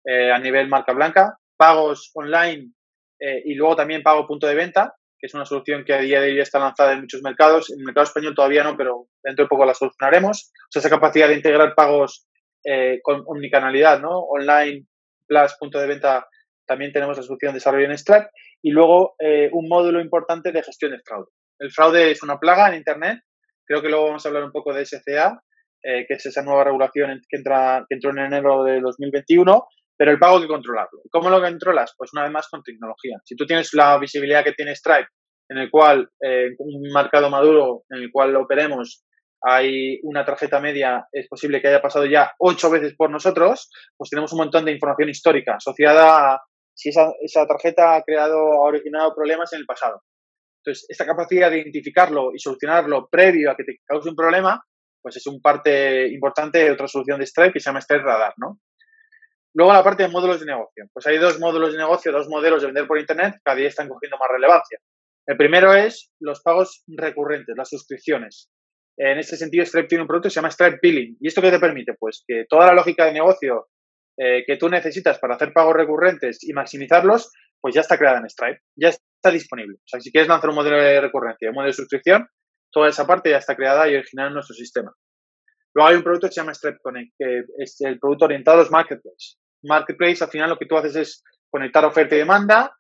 [0.06, 2.72] eh, a nivel marca blanca, pagos online
[3.20, 6.22] eh, y luego también pago punto de venta, que es una solución que a día
[6.22, 7.72] de hoy está lanzada en muchos mercados.
[7.72, 10.52] En el mercado español todavía no, pero dentro de poco la solucionaremos.
[10.54, 12.28] O sea, esa capacidad de integrar pagos
[12.66, 14.20] eh, con omnicanalidad, ¿no?
[14.20, 14.86] Online
[15.28, 16.28] plus punto de venta
[16.66, 18.30] también tenemos la solución de desarrollo en Stripe
[18.62, 21.32] y luego eh, un módulo importante de gestión de fraude.
[21.60, 23.20] El fraude es una plaga en Internet.
[23.66, 25.42] Creo que luego vamos a hablar un poco de SCA,
[25.84, 29.68] eh, que es esa nueva regulación que, entra, que entró en enero de 2021,
[29.98, 31.02] pero el pago hay que controlarlo.
[31.12, 31.94] ¿Cómo lo controlas?
[31.98, 33.18] Pues una vez más con tecnología.
[33.26, 35.10] Si tú tienes la visibilidad que tiene Stripe,
[35.50, 39.04] en el cual, eh, un mercado maduro en el cual operemos,
[39.42, 44.10] hay una tarjeta media, es posible que haya pasado ya ocho veces por nosotros, pues
[44.10, 46.42] tenemos un montón de información histórica asociada a
[46.74, 50.02] si esa, esa tarjeta ha creado, ha originado problemas en el pasado.
[50.70, 54.64] Entonces, esta capacidad de identificarlo y solucionarlo previo a que te cause un problema,
[55.02, 58.34] pues es un parte importante de otra solución de Stripe que se llama Stripe Radar,
[58.38, 58.60] ¿no?
[59.56, 60.86] Luego la parte de módulos de negocio.
[60.94, 63.90] Pues hay dos módulos de negocio, dos modelos de vender por Internet, cada día están
[63.90, 64.78] cogiendo más relevancia.
[65.26, 68.52] El primero es los pagos recurrentes, las suscripciones.
[68.96, 71.18] En este sentido, Stripe tiene un producto que se llama Stripe Billing.
[71.20, 71.94] ¿Y esto qué te permite?
[71.98, 73.70] Pues que toda la lógica de negocio
[74.18, 78.30] eh, que tú necesitas para hacer pagos recurrentes y maximizarlos, pues ya está creada en
[78.30, 79.76] Stripe, ya está disponible.
[79.78, 82.28] O sea, si quieres lanzar un modelo de recurrencia, un modelo de suscripción,
[82.72, 84.94] toda esa parte ya está creada y originada en nuestro sistema.
[85.74, 88.62] Luego hay un producto que se llama Stripe Connect, que es el producto orientado a
[88.62, 89.38] los marketplaces.
[89.64, 92.74] Marketplace, al final, lo que tú haces es conectar oferta y demanda.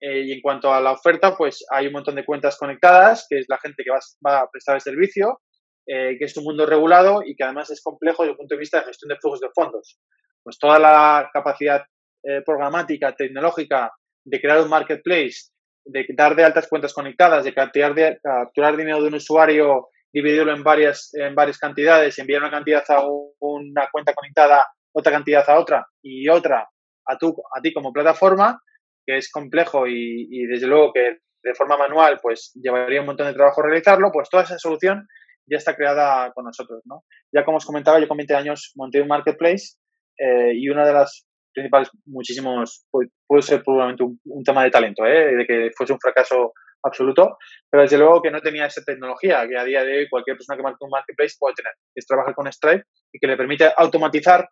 [0.00, 3.38] Eh, y en cuanto a la oferta, pues hay un montón de cuentas conectadas, que
[3.38, 5.40] es la gente que va, va a prestar el servicio,
[5.86, 8.58] eh, que es un mundo regulado y que además es complejo desde el punto de
[8.58, 9.98] vista de gestión de flujos de fondos
[10.46, 11.82] pues toda la capacidad
[12.22, 13.90] eh, programática, tecnológica
[14.26, 15.50] de crear un marketplace,
[15.84, 20.52] de dar de altas cuentas conectadas, de capturar, de, capturar dinero de un usuario, dividirlo
[20.52, 23.02] en varias, en varias cantidades, enviar una cantidad a
[23.40, 26.68] una cuenta conectada, otra cantidad a otra y otra
[27.06, 28.60] a, tu, a ti como plataforma,
[29.06, 33.34] que es complejo y, desde luego que de forma manual pues llevaría un montón de
[33.34, 35.06] trabajo realizarlo, pues toda esa solución
[35.48, 37.04] ya está creada con nosotros, ¿no?
[37.32, 39.76] Ya como os comentaba, yo con 20 años monté un marketplace
[40.18, 41.24] eh, y una de las
[41.56, 45.34] principales, muchísimos, puede, ser probablemente un, tema de talento, ¿eh?
[45.34, 47.38] de que fuese un fracaso absoluto,
[47.70, 50.56] pero desde luego que no tenía esa tecnología que a día de hoy cualquier persona
[50.56, 53.72] que marque un marketplace puede tener, que es trabajar con Stripe y que le permite
[53.74, 54.46] automatizar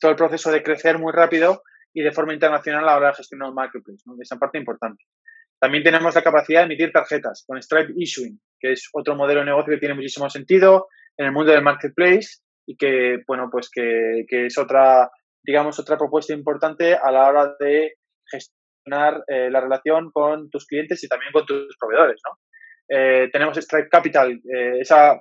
[0.00, 3.16] todo el proceso de crecer muy rápido y de forma internacional a la hora de
[3.16, 4.14] gestionar un marketplace, ¿no?
[4.20, 5.04] esa parte importante.
[5.60, 9.46] También tenemos la capacidad de emitir tarjetas con Stripe Issuing, que es otro modelo de
[9.46, 14.24] negocio que tiene muchísimo sentido en el mundo del marketplace y que, bueno, pues que,
[14.28, 15.10] que es otra,
[15.42, 17.94] digamos, otra propuesta importante a la hora de
[18.30, 22.38] gestionar eh, la relación con tus clientes y también con tus proveedores, ¿no?
[22.90, 25.20] Eh, tenemos Stripe Capital, eh, esa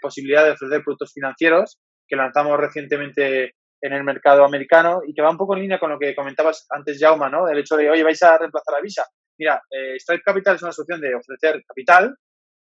[0.00, 5.30] posibilidad de ofrecer productos financieros que lanzamos recientemente en el mercado americano y que va
[5.30, 7.48] un poco en línea con lo que comentabas antes, Jauma, ¿no?
[7.48, 9.04] El hecho de, oye, vais a reemplazar a Visa.
[9.38, 9.62] Mira,
[9.98, 12.16] Stripe Capital es una solución de ofrecer capital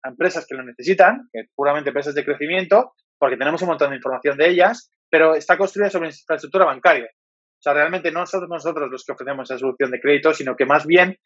[0.04, 3.96] a empresas que lo necesitan, que puramente empresas de crecimiento, porque tenemos un montón de
[3.96, 7.06] información de ellas, pero está construida sobre infraestructura bancaria.
[7.06, 10.66] O sea, realmente no somos nosotros los que ofrecemos esa solución de crédito, sino que
[10.66, 11.16] más bien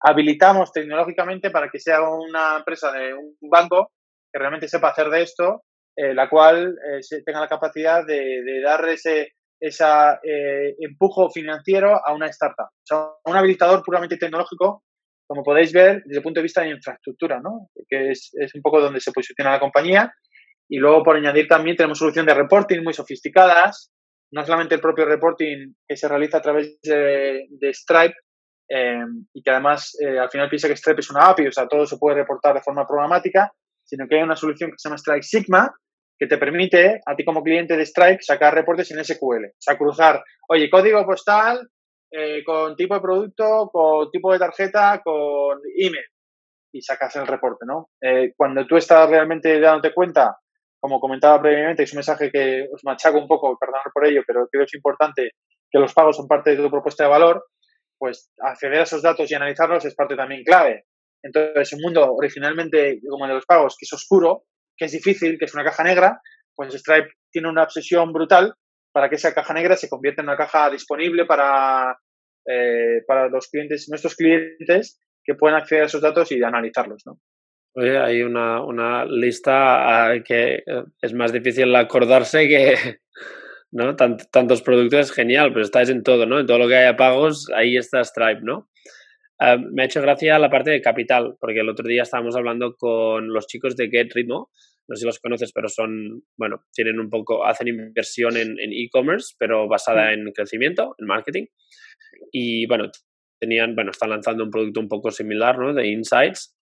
[0.00, 3.90] habilitamos tecnológicamente para que sea una empresa de un banco
[4.32, 5.62] que realmente sepa hacer de esto,
[5.96, 12.14] eh, la cual eh, tenga la capacidad de, dar ese esa, eh, empujo financiero a
[12.14, 12.66] una startup.
[12.66, 14.84] O sea, un habilitador puramente tecnológico,
[15.26, 17.68] como podéis ver, desde el punto de vista de infraestructura, ¿no?
[17.88, 20.14] que es un poco donde se posiciona la compañía
[20.68, 23.90] y luego, por añadir, también tenemos soluciones de reporting muy sofisticadas,
[24.30, 28.14] no solamente el propio reporting que se realiza a través de, Stripe,
[28.70, 29.02] eh,
[29.32, 31.86] y que además eh, al final piensa que Stripe es una API, o sea, todo
[31.86, 33.50] se puede reportar de forma programática,
[33.82, 35.74] sino que hay una solución que se llama Stripe Sigma,
[36.18, 39.78] que te permite a ti como cliente de Stripe sacar reportes en SQL, o sea,
[39.78, 41.66] cruzar, oye, código postal
[42.10, 46.04] eh, con tipo de producto, con tipo de tarjeta, con email,
[46.74, 47.88] y sacas el reporte, ¿no?
[48.36, 50.36] cuando tú estás realmente dándote cuenta
[50.80, 54.46] como comentaba previamente, es un mensaje que os machaco un poco, perdonad por ello, pero
[54.48, 55.32] creo que es importante
[55.70, 57.44] que los pagos son parte de tu propuesta de valor,
[57.98, 60.84] pues acceder a esos datos y analizarlos es parte también clave.
[61.22, 64.44] Entonces, un mundo originalmente como el de los pagos, que es oscuro,
[64.76, 66.20] que es difícil, que es una caja negra,
[66.54, 68.54] pues Stripe tiene una obsesión brutal
[68.92, 71.98] para que esa caja negra se convierta en una caja disponible para,
[72.46, 77.18] eh, para los clientes, nuestros clientes, que puedan acceder a esos datos y analizarlos, ¿no?
[77.78, 82.74] Oye, hay una, una lista ah, que eh, es más difícil acordarse que,
[83.70, 83.94] ¿no?
[83.94, 86.40] tantos productos es genial, pero estáis en todo, ¿no?
[86.40, 88.68] En todo lo que haya pagos, ahí está Stripe, ¿no?
[89.38, 92.74] Ah, me ha hecho gracia la parte de capital, porque el otro día estábamos hablando
[92.74, 94.50] con los chicos de Get Ritmo,
[94.88, 99.36] no sé si los conoces, pero son, bueno, tienen un poco, hacen inversión en e-commerce,
[99.38, 101.44] pero basada en crecimiento, en marketing.
[102.32, 102.90] Y bueno,
[103.38, 105.74] tenían, bueno, están lanzando un producto un poco similar, ¿no?
[105.74, 106.57] De Insights,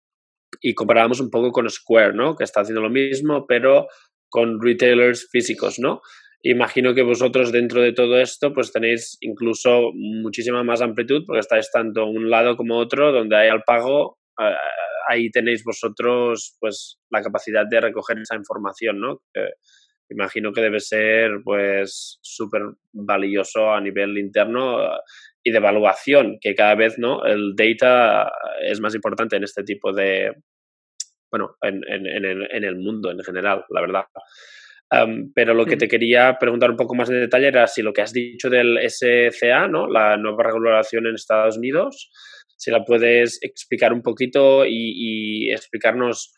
[0.61, 2.37] y comparábamos un poco con Square, ¿no?
[2.37, 3.87] Que está haciendo lo mismo, pero
[4.29, 6.01] con retailers físicos, ¿no?
[6.43, 11.71] Imagino que vosotros dentro de todo esto pues tenéis incluso muchísima más amplitud porque estáis
[11.73, 14.19] tanto un lado como otro donde hay al pago,
[15.09, 19.23] ahí tenéis vosotros pues la capacidad de recoger esa información, ¿no?
[20.11, 22.63] imagino que debe ser pues súper
[22.93, 24.79] valioso a nivel interno
[25.45, 29.93] y de evaluación, que cada vez no el data es más importante en este tipo
[29.93, 30.33] de,
[31.31, 34.05] bueno, en, en, en, el mundo en general, la verdad.
[35.35, 38.01] pero lo que te quería preguntar un poco más en detalle era si lo que
[38.01, 39.87] has dicho del SCA, ¿no?
[39.87, 42.11] la nueva regulación en Estados Unidos,
[42.57, 46.35] si la puedes explicar un poquito y, y explicarnos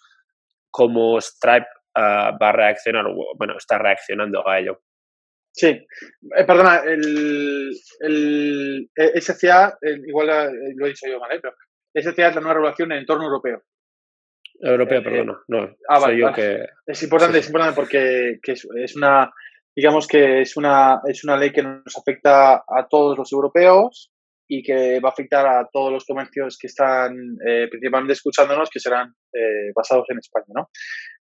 [0.71, 3.05] cómo Stripe uh, va a reaccionar,
[3.39, 4.81] bueno, está reaccionando a ello.
[5.59, 8.89] Sí, eh, perdona, el, el,
[9.23, 10.27] SCA, igual
[10.77, 11.41] lo he dicho yo, ¿vale?
[11.41, 11.55] Pero
[11.95, 13.63] SCA es la nueva regulación en entorno europeo.
[14.61, 16.63] Europeo, eh, perdona, no, ah, soy yo que...
[16.87, 19.33] Es importante, es importante porque es, es, una,
[19.75, 24.13] digamos que es una, es una ley que nos afecta a todos los europeos
[24.47, 27.17] y que va a afectar a todos los comercios que están
[27.47, 30.47] eh, principalmente escuchándonos, que serán eh, basados en España.
[30.49, 30.69] ¿no?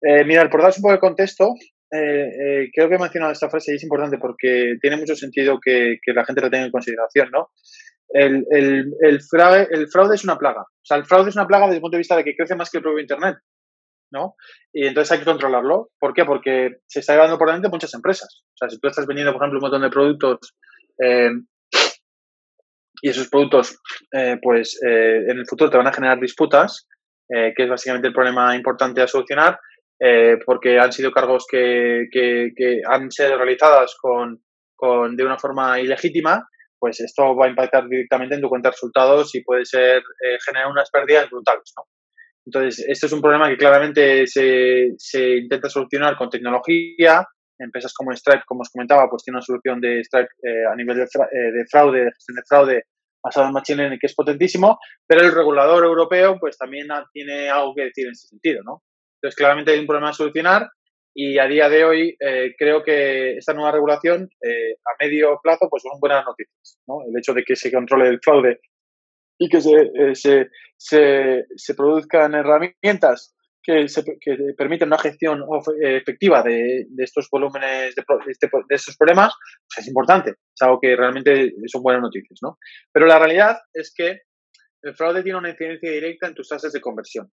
[0.01, 1.53] Eh, mira, por daros un poco de contexto,
[1.91, 6.25] creo que he mencionado esta frase y es importante porque tiene mucho sentido que, la
[6.25, 7.29] gente la tenga en consideración.
[7.31, 7.51] ¿no?
[8.09, 10.61] El, fraude, es una plaga.
[10.61, 12.55] O sea, el fraude es una plaga desde el punto de vista de que crece
[12.55, 13.37] más que el propio Internet.
[14.13, 14.35] ¿no?
[14.73, 15.91] Y entonces hay que controlarlo.
[15.99, 16.25] ¿Por qué?
[16.25, 18.43] Porque se está llevando por delante muchas empresas.
[18.53, 20.55] O sea, si tú estás vendiendo, por ejemplo, un montón de productos
[23.01, 23.79] y esos productos,
[24.13, 26.87] eh, pues eh, en el futuro te van a generar disputas,
[27.29, 29.59] eh, que es básicamente el problema importante a solucionar,
[30.45, 32.07] porque han sido cargos que,
[32.87, 34.41] han sido realizadas con,
[35.15, 36.47] de una forma ilegítima,
[36.79, 40.01] pues esto va a impactar directamente en tu cuenta de resultados y puede ser
[40.45, 41.83] generar unas pérdidas brutales, ¿no?
[42.45, 47.25] Entonces, esto es un problema que claramente se, intenta solucionar con tecnología,
[47.59, 50.97] empresas como Stripe, como os comentaba, pues tiene una solución de Stripe eh, a nivel
[50.97, 52.83] de, eh, de, fraude, de gestión de fraude
[53.23, 57.75] basado en Machine Learning que es potentísimo, pero el regulador europeo pues también tiene algo
[57.75, 58.81] que decir en ese sentido, ¿no?
[59.21, 60.69] Entonces, claramente hay un problema a solucionar
[61.13, 65.83] y a día de hoy eh, creo que esta nueva regulación a medio plazo pues
[65.83, 67.01] son buenas noticias, ¿no?
[67.07, 68.59] El hecho de que se controle el fraude
[69.37, 75.43] y que se, se, se, se produzcan herramientas que, se, que permiten una gestión
[75.81, 79.33] efectiva de, de estos volúmenes, de, este, de, estos problemas,
[79.67, 80.31] pues es importante.
[80.31, 82.57] Es algo que realmente son buenas noticias, ¿no?
[82.91, 84.21] Pero la realidad es que
[84.83, 87.31] el fraude tiene una incidencia directa en tus tasas de conversión.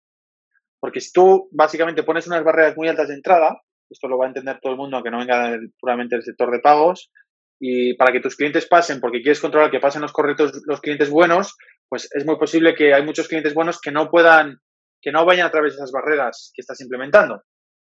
[0.81, 3.61] Porque si tú básicamente pones unas barreras muy altas de entrada,
[3.91, 6.61] esto lo va a entender todo el mundo, aunque no venga puramente del sector de
[6.61, 7.11] pagos,
[7.59, 11.11] y para que tus clientes pasen, porque quieres controlar que pasen los correctos los clientes
[11.11, 11.57] buenos,
[11.89, 14.59] pues es muy posible que hay muchos clientes buenos que no puedan
[15.01, 17.43] que no vayan a través de esas barreras que estás implementando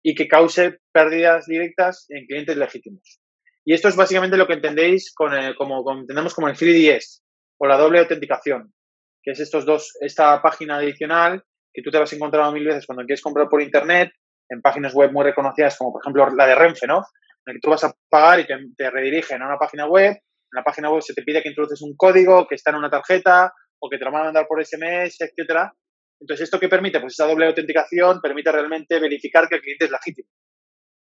[0.04, 3.20] y que cause pérdidas directas en clientes legítimos.
[3.65, 7.22] Y esto es básicamente lo que entendéis con como, entendemos como el 3DS
[7.60, 8.74] o la doble autenticación,
[9.22, 13.04] que es estos dos, esta página adicional que tú te has encontrado mil veces cuando
[13.06, 14.12] quieres comprar por internet
[14.50, 16.98] en páginas web muy reconocidas como por ejemplo la de Renfe, ¿no?
[16.98, 20.12] En la que tú vas a pagar y te, te redirigen a una página web.
[20.12, 22.90] En la página web se te pide que introduces un código que está en una
[22.90, 25.74] tarjeta o que te lo van a mandar por SMS, etcétera.
[26.20, 27.00] Entonces, ¿esto qué permite?
[27.00, 30.30] Pues esa doble autenticación permite realmente verificar que el cliente es legítimo,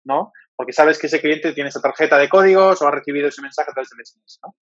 [0.04, 0.32] ¿no?
[0.56, 3.70] Porque sabes que ese cliente tiene esa tarjeta de códigos o ha recibido ese mensaje
[3.70, 4.56] a través del SMS, ¿no?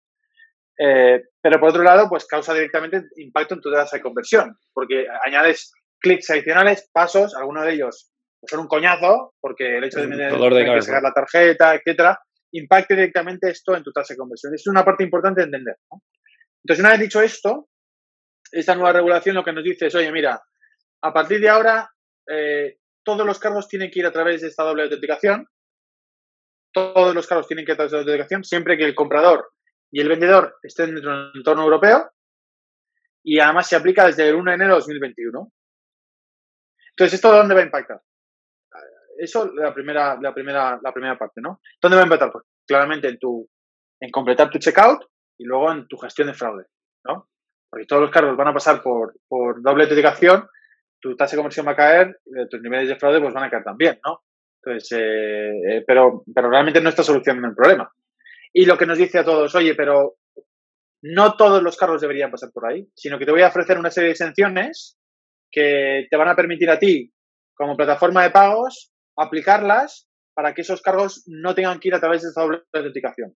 [0.83, 5.07] Eh, pero por otro lado, pues causa directamente impacto en tu tasa de conversión, porque
[5.25, 8.11] añades clics adicionales, pasos, algunos de ellos
[8.41, 12.19] pues son un coñazo, porque el hecho de, de, sacar la tarjeta, etcétera,
[12.53, 14.55] impacte directamente esto en tu tasa de conversión.
[14.55, 15.77] Es una parte importante de entender.
[15.91, 16.03] ¿no?
[16.65, 17.69] Entonces, una vez dicho esto,
[18.51, 20.43] esta nueva regulación lo que nos dice es, oye, mira,
[21.03, 21.91] a partir de ahora
[22.29, 25.47] eh, todos los cargos tienen que ir a través de esta doble autenticación.
[26.73, 29.53] Todos los cargos tienen que ir a través de la autenticación siempre que el comprador
[29.91, 32.11] y el vendedor estén dentro del entorno europeo.
[33.23, 35.53] Y además se aplica desde el 1 de enero de 2021.
[37.01, 38.03] Entonces, ¿esto dónde va a impactar?
[39.17, 41.61] Eso la primera, la primera, la primera parte, ¿no?
[41.81, 42.31] ¿Dónde va a impactar?
[42.31, 43.49] Pues claramente en tu,
[44.01, 45.03] en completar tu checkout
[45.39, 46.67] y luego en tu gestión de fraude,
[47.07, 47.27] ¿no?
[47.71, 50.47] porque todos los cargos van a pasar por, por doble autenticación,
[51.01, 53.51] tu tasa de conversión va a caer, eh, tus niveles de fraude pues van a
[53.51, 54.23] caer también, ¿no?
[54.63, 57.91] Entonces, eh, eh, pero, pero realmente no está solucionando el problema.
[58.53, 60.17] Y lo que nos dice a todos, oye, pero
[61.03, 63.91] no todos los cargos deberían pasar por ahí, sino que te voy a ofrecer una
[63.91, 65.00] serie de exenciones
[65.51, 67.13] que te van a permitir a ti,
[67.55, 72.23] como plataforma de pagos, aplicarlas para que esos cargos no tengan que ir a través
[72.23, 73.35] de esta doble autenticación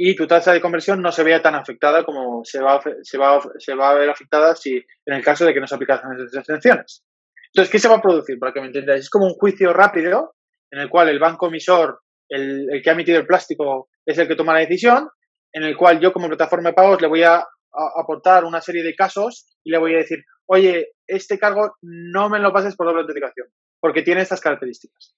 [0.00, 3.40] y tu tasa de conversión no se vea tan afectada como se va, se va,
[3.58, 6.34] se va a ver afectada si en el caso de que no se apliquen esas
[6.36, 7.04] exenciones.
[7.52, 8.38] Entonces, ¿qué se va a producir?
[8.38, 10.36] Para que me entendáis, es como un juicio rápido
[10.70, 14.28] en el cual el banco emisor el, el, que ha emitido el plástico es el
[14.28, 15.08] que toma la decisión,
[15.52, 18.94] en el cual yo como plataforma de pagos le voy a aportar una serie de
[18.94, 23.02] casos y le voy a decir, oye, este cargo no me lo pases por doble
[23.02, 23.48] autenticación,
[23.80, 25.14] porque tiene estas características.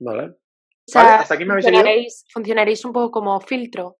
[0.00, 0.24] Vale.
[0.26, 0.36] O
[0.86, 1.14] sea, ¿Vale?
[1.16, 3.98] ¿Hasta aquí me funcionaréis, funcionaréis un poco como filtro,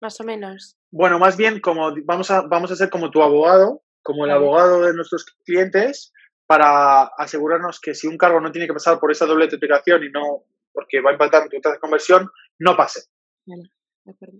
[0.00, 0.76] más o menos.
[0.90, 4.82] Bueno, más bien como vamos a, vamos a ser como tu abogado, como el abogado
[4.82, 6.12] de nuestros clientes,
[6.46, 10.10] para asegurarnos que si un cargo no tiene que pasar por esa doble autenticación y
[10.10, 13.08] no, porque va a impactar en tu tasa de conversión, no pase.
[13.46, 14.38] De acuerdo.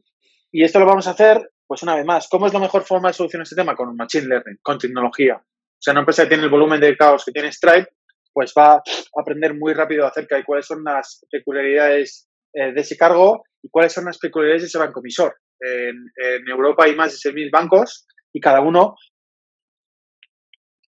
[0.53, 3.09] Y esto lo vamos a hacer, pues una vez más, ¿cómo es la mejor forma
[3.09, 3.75] de solucionar este tema?
[3.75, 5.37] Con Machine Learning, con tecnología.
[5.37, 7.89] O sea, una empresa que tiene el volumen de caos que tiene Stripe,
[8.33, 8.83] pues va a
[9.19, 13.93] aprender muy rápido acerca de cuáles son las peculiaridades eh, de ese cargo y cuáles
[13.93, 15.37] son las peculiaridades de ese banco emisor.
[15.59, 18.95] En, en Europa hay más de 6.000 bancos y cada uno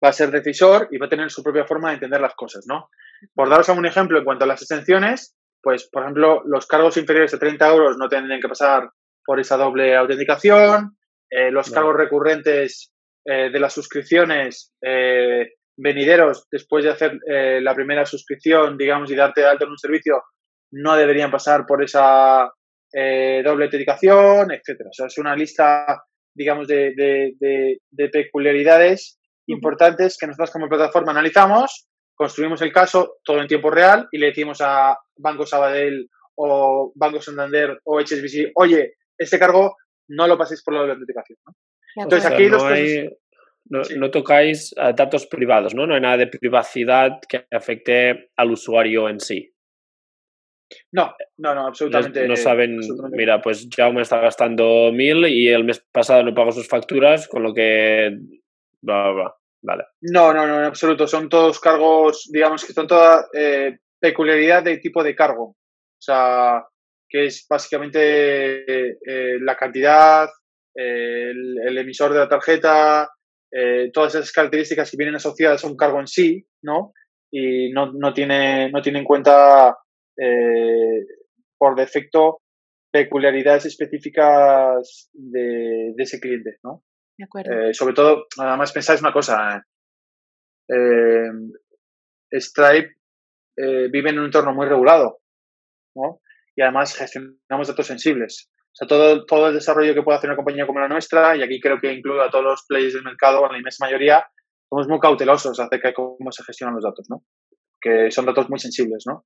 [0.04, 2.64] va a ser decisor y va a tener su propia forma de entender las cosas,
[2.66, 2.88] ¿no?
[3.34, 7.34] Por daros algún ejemplo en cuanto a las exenciones, pues, por ejemplo, los cargos inferiores
[7.34, 8.90] a 30 euros no tendrían que pasar
[9.29, 10.97] por esa doble autenticación,
[11.31, 12.91] eh, los cargos recurrentes
[13.26, 19.14] eh, de las suscripciones eh, venideros después de hacer eh, la primera suscripción, digamos, y
[19.14, 20.22] darte de alta en un servicio,
[20.72, 22.51] no deberían pasar por esa
[22.91, 24.89] eh, doble autenticación, etcétera.
[24.89, 26.03] O sea, es una lista,
[26.35, 33.16] digamos, de, de- de- de peculiaridades importantes que nosotros como plataforma analizamos, construimos el caso
[33.22, 38.53] todo en tiempo real y le decimos a Banco Sabadell o Banco Santander o HSBC,
[38.55, 39.76] oye, este cargo
[40.08, 41.38] no lo paséis por la autenticación.
[41.46, 42.02] ¿no?
[42.04, 43.10] Entonces, aquí no, los hay-
[43.70, 43.98] no, Sí.
[43.98, 45.86] no tocáis eh, datos privados, ¿no?
[45.86, 49.52] No hay nada de privacidad que afecte al usuario en sí.
[50.92, 52.28] No, no, no, No, absolutamente.
[52.28, 53.16] no saben, absolutamente.
[53.16, 57.42] mira, pues Jaume está gastando mil y el mes pasado no pagó sus facturas, con
[57.42, 58.10] lo que...
[58.82, 59.34] Bla, bla, bla.
[59.60, 59.84] Vale.
[60.02, 61.06] No, no, no, en absoluto.
[61.08, 65.44] Son todos cargos, digamos que son toda eh, peculiaridad de tipo de cargo.
[65.48, 66.64] O sea,
[67.09, 70.28] que es básicamente eh, la cantidad,
[70.74, 73.11] eh, el, el emisor de la tarjeta,
[73.50, 76.92] eh, todas esas características que vienen asociadas a un cargo en sí, ¿no?
[77.30, 79.76] Y no, no, tiene, no tiene en cuenta
[81.56, 82.40] por defecto
[82.90, 86.82] peculiaridades específicas de, de ese cliente, ¿no?
[87.16, 87.72] De acuerdo.
[87.72, 89.64] Sobre todo, además pensáis una cosa,
[92.32, 92.96] Stripe
[93.56, 95.20] vive en un entorno muy regulado,
[95.94, 96.20] ¿no?
[96.59, 98.50] Y además gestionamos datos sensibles.
[98.50, 101.42] O sea, todo, todo el desarrollo que puede hacer una compañía como la nuestra, y
[101.44, 104.26] aquí creo que incluyo a todos los players del mercado, a la inmensa mayoría,
[104.68, 107.22] somos muy cautelosos acerca de cómo se gestionan los datos, ¿no?
[107.80, 109.24] Que son datos muy sensibles, ¿no?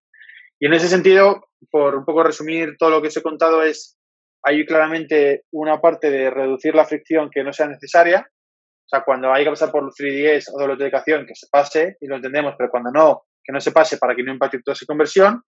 [0.61, 3.97] Y en ese sentido, por un poco resumir todo lo que os he contado, es
[4.45, 8.27] hay claramente una parte de reducir la fricción que no sea necesaria.
[8.29, 12.09] O sea, cuando hay que pasar por 3DS o doble autenticación, que se pase y
[12.09, 14.85] lo entendemos, pero cuando no, que no se pase para que no impacte toda esa
[14.85, 15.43] conversión.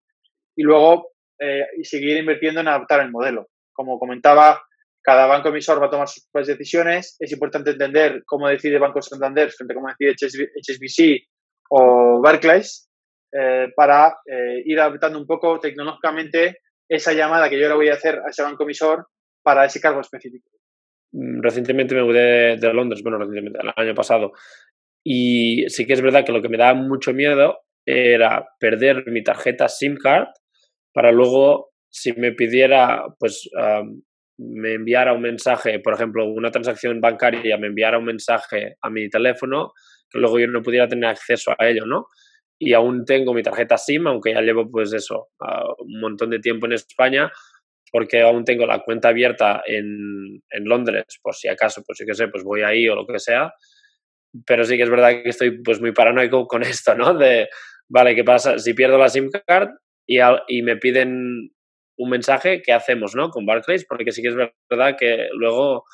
[0.57, 3.49] Y luego, eh, y seguir invirtiendo en adaptar el modelo.
[3.73, 4.61] Como comentaba,
[5.03, 7.17] cada banco emisor va a tomar sus propias decisiones.
[7.19, 11.27] Es importante entender cómo decide Banco Santander frente a cómo decide HSBC
[11.71, 12.89] o Barclays
[13.33, 16.59] eh, para eh, ir adaptando un poco tecnológicamente
[16.89, 19.07] esa llamada que yo le voy a hacer a ese banco emisor
[19.43, 20.49] para ese cargo específico.
[21.13, 24.33] Mm, Recientemente me mudé de Londres, bueno, recientemente, el año pasado,
[25.05, 29.23] y sí que es verdad que lo que me daba mucho miedo era perder mi
[29.23, 30.29] tarjeta SIM card
[30.95, 33.51] para luego, si me pidiera, pues
[34.39, 39.09] me enviara un mensaje, por ejemplo, una transacción bancaria, me enviara un mensaje a mi
[39.11, 39.73] teléfono,
[40.11, 42.07] que luego yo no pudiera tener acceso a ello, ¿no?
[42.59, 45.29] Y aún tengo mi tarjeta SIM, aunque ya llevo, pues eso,
[45.79, 47.31] un montón de tiempo en España,
[47.91, 52.15] porque aún tengo la cuenta abierta en, en Londres, por si acaso, pues sí que
[52.15, 53.53] sé, pues voy ahí o lo que sea.
[54.47, 57.15] Pero sí que es verdad que estoy pues muy paranoico con esto, ¿no?
[57.15, 57.49] De,
[57.89, 58.59] vale, ¿qué pasa?
[58.59, 59.71] Si pierdo la SIM card
[60.07, 61.51] y, al, y me piden
[61.97, 63.31] un mensaje, ¿qué hacemos, no?
[63.31, 64.37] Con Barclays, porque sí que es
[64.69, 65.85] verdad que luego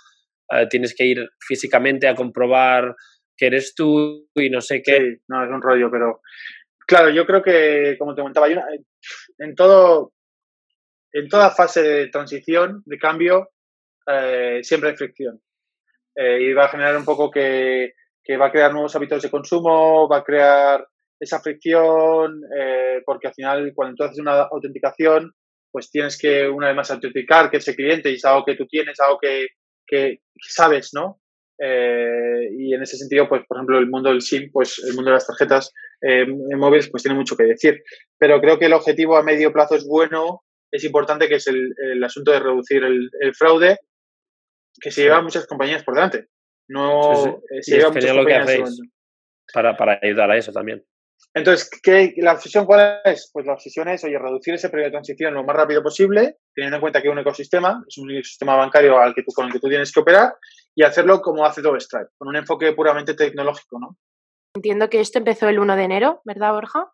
[0.51, 2.95] uh, tienes que ir físicamente a comprobar
[3.37, 4.97] que eres tú y no sé qué.
[4.97, 6.21] Sí, no, es un rollo, pero
[6.87, 8.65] claro, yo creo que, como te comentaba, una,
[9.39, 10.13] en todo,
[11.13, 13.51] en toda fase de transición, de cambio,
[14.07, 15.41] eh, siempre hay fricción.
[16.15, 19.31] Eh, y va a generar un poco que, que, va a crear nuevos hábitos de
[19.31, 20.87] consumo, va a crear
[21.21, 25.33] esa fricción, eh, porque al final, cuando tú haces una autenticación,
[25.71, 28.67] pues tienes que una vez más autenticar que ese cliente y es algo que tú
[28.67, 29.49] tienes, algo que,
[29.87, 31.21] que sabes, ¿no?
[31.63, 35.11] Eh, y en ese sentido, pues, por ejemplo, el mundo del SIM, pues el mundo
[35.11, 37.83] de las tarjetas eh, móviles, pues tiene mucho que decir.
[38.19, 40.43] Pero creo que el objetivo a medio plazo es bueno,
[40.73, 43.77] es importante, que es el, el asunto de reducir el, el, fraude,
[44.81, 46.29] que se lleva a muchas compañías por delante.
[46.67, 47.57] No sí, sí.
[47.57, 48.81] Eh, se lleva a muchas lo que compañías hacéis
[49.53, 50.83] para, para ayudar a eso también.
[51.33, 53.31] Entonces, ¿qué, ¿la obsesión cuál es?
[53.33, 56.77] Pues la obsesión es, oye, reducir ese periodo de transición lo más rápido posible, teniendo
[56.77, 59.53] en cuenta que es un ecosistema, es un ecosistema bancario al que tú, con el
[59.53, 60.35] que tú tienes que operar,
[60.75, 63.97] y hacerlo como hace todo Stripe, con un enfoque puramente tecnológico, ¿no?
[64.55, 66.91] Entiendo que esto empezó el 1 de enero, ¿verdad, Borja?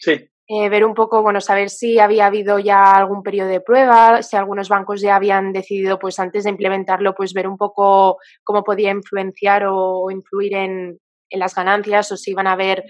[0.00, 0.28] Sí.
[0.50, 4.36] Eh, ver un poco, bueno, saber si había habido ya algún periodo de prueba, si
[4.36, 8.90] algunos bancos ya habían decidido, pues antes de implementarlo, pues ver un poco cómo podía
[8.90, 10.98] influenciar o influir en,
[11.30, 12.84] en las ganancias o si iban a haber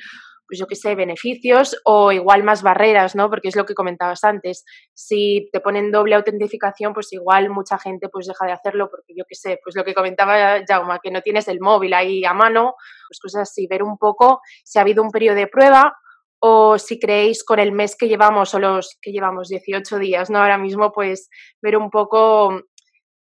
[0.48, 3.28] pues yo qué sé, beneficios o igual más barreras, ¿no?
[3.28, 4.64] Porque es lo que comentabas antes.
[4.94, 9.24] Si te ponen doble autentificación, pues igual mucha gente pues deja de hacerlo porque yo
[9.28, 12.74] qué sé, pues lo que comentaba Jauma, que no tienes el móvil ahí a mano,
[13.08, 15.94] pues cosas así, ver un poco si ha habido un periodo de prueba
[16.40, 20.38] o si creéis con el mes que llevamos o los que llevamos 18 días, ¿no?
[20.38, 21.28] Ahora mismo pues
[21.60, 22.62] ver un poco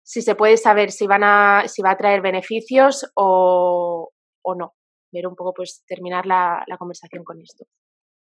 [0.02, 4.10] si se puede saber si van a si va a traer beneficios o,
[4.42, 4.74] o no
[5.12, 7.66] ver un poco, pues terminar la, conversación con esto.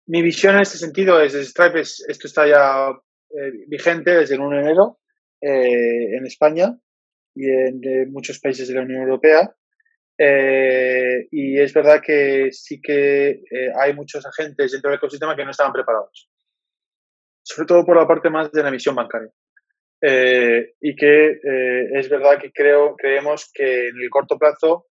[0.07, 4.55] Mi visión en este sentido es, Stripe, esto está ya eh, vigente desde el 1
[4.55, 4.99] de enero
[5.41, 6.75] eh, en España
[7.35, 9.53] y en muchos países de la Unión Europea.
[10.17, 13.41] Eh, y es verdad que sí que
[13.79, 16.29] hay muchos agentes dentro del ecosistema que no estaban preparados,
[17.41, 19.31] sobre todo por la parte más de la emisión bancaria.
[20.01, 21.39] y que
[21.93, 24.88] es verdad que creo, creemos que en el corto plazo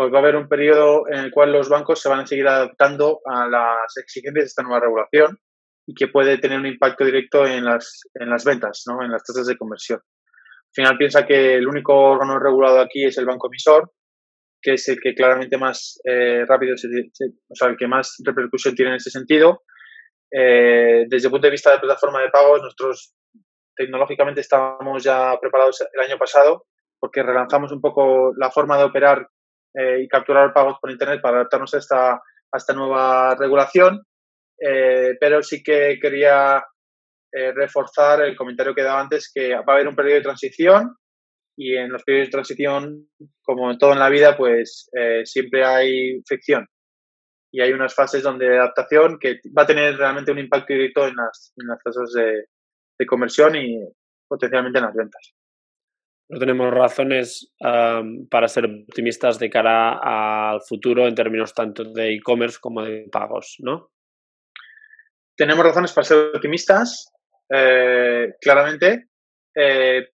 [0.00, 2.48] pues va a haber un periodo en el cual los bancos se van a seguir
[2.48, 5.38] adaptando a las exigencias de esta nueva regulación
[5.86, 9.04] y que puede tener un impacto directo en las, en las ventas, ¿no?
[9.04, 9.98] en las tasas de conversión.
[9.98, 13.92] Al final piensa que el único órgano regulado aquí es el banco emisor,
[14.62, 18.92] que es el que claramente más eh, rápido, o sea, el que más repercusión tiene
[18.92, 19.64] en ese sentido.
[20.32, 23.14] Eh, desde el punto de vista de plataforma de pagos, nosotros
[23.76, 26.64] tecnológicamente estábamos ya preparados el año pasado
[26.98, 29.28] porque relanzamos un poco la forma de operar
[29.74, 34.02] eh, y capturar pagos por Internet para adaptarnos a esta, a esta nueva regulación.
[34.58, 36.62] Eh, pero sí que quería
[37.32, 40.96] eh, reforzar el comentario que daba antes, que va a haber un periodo de transición
[41.56, 43.08] y en los periodos de transición,
[43.42, 44.88] como en todo en la vida, pues
[45.24, 46.66] siempre hay fricción
[47.52, 51.06] y hay unas fases donde de adaptación que va a tener realmente un impacto directo
[51.06, 52.46] en las, en las tasas de,
[52.98, 53.78] de conversión y
[54.26, 55.34] potencialmente en las ventas
[56.30, 59.98] no tenemos razones para ser optimistas de cara
[60.52, 63.90] al futuro en términos tanto de e-commerce como de pagos, ¿no?
[65.36, 67.12] Tenemos razones para ser optimistas,
[67.52, 69.08] eh, claramente,
[69.56, 70.10] eh,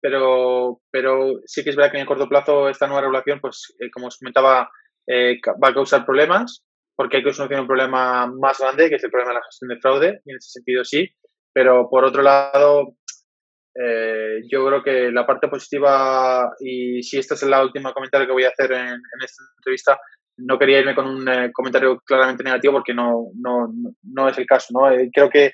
[0.00, 3.74] pero, pero sí que es verdad que en el corto plazo esta nueva regulación, pues
[3.78, 4.68] eh, como os comentaba,
[5.08, 6.62] va a causar problemas,
[6.94, 9.68] porque hay que solucionar un problema más grande, que es el problema de la gestión
[9.70, 11.08] de fraude, y en ese sentido sí,
[11.52, 12.94] pero por otro lado,
[13.74, 18.32] eh, yo creo que la parte positiva, y si esta es la última comentario que
[18.32, 20.00] voy a hacer en, esta entrevista,
[20.38, 24.46] no quería irme con un eh, comentario claramente negativo porque no, no, no es el
[24.46, 24.68] caso.
[24.72, 24.90] ¿no?
[24.90, 25.52] Eh, creo, que,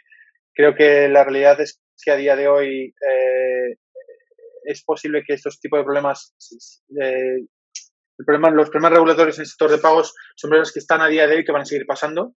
[0.55, 2.95] creo que la realidad es que a día de hoy
[4.65, 6.35] es posible que estos tipos de problemas,
[6.91, 7.49] el
[8.25, 11.27] problema, los problemas regulatorios en el sector de pagos son problemas que están a día
[11.27, 12.35] de hoy que van a seguir pasando,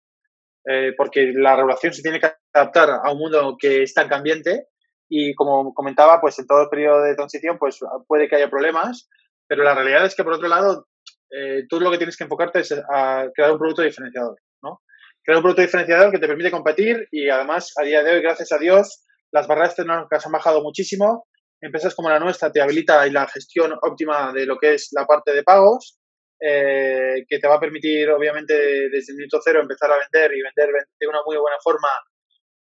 [0.95, 4.67] porque la regulación se tiene que adaptar a un mundo que es tan cambiante
[5.09, 9.09] y como comentaba, pues en todo el periodo de transición pues puede que haya problemas,
[9.47, 10.87] pero la realidad es que por otro lado,
[11.31, 14.81] eh, tú lo que tienes que enfocarte es a crear un producto diferenciador, ¿no?
[15.23, 18.51] Crear un producto diferenciador que te permite competir y además a día de hoy, gracias
[18.51, 21.25] a Dios, las barreras tecnológicas han bajado muchísimo.
[21.61, 25.05] Empresas como la nuestra te habilita y la gestión óptima de lo que es la
[25.05, 25.99] parte de pagos,
[26.39, 28.53] eh, que te va a permitir, obviamente,
[28.89, 31.89] desde el minuto cero empezar a vender y vender de una muy buena forma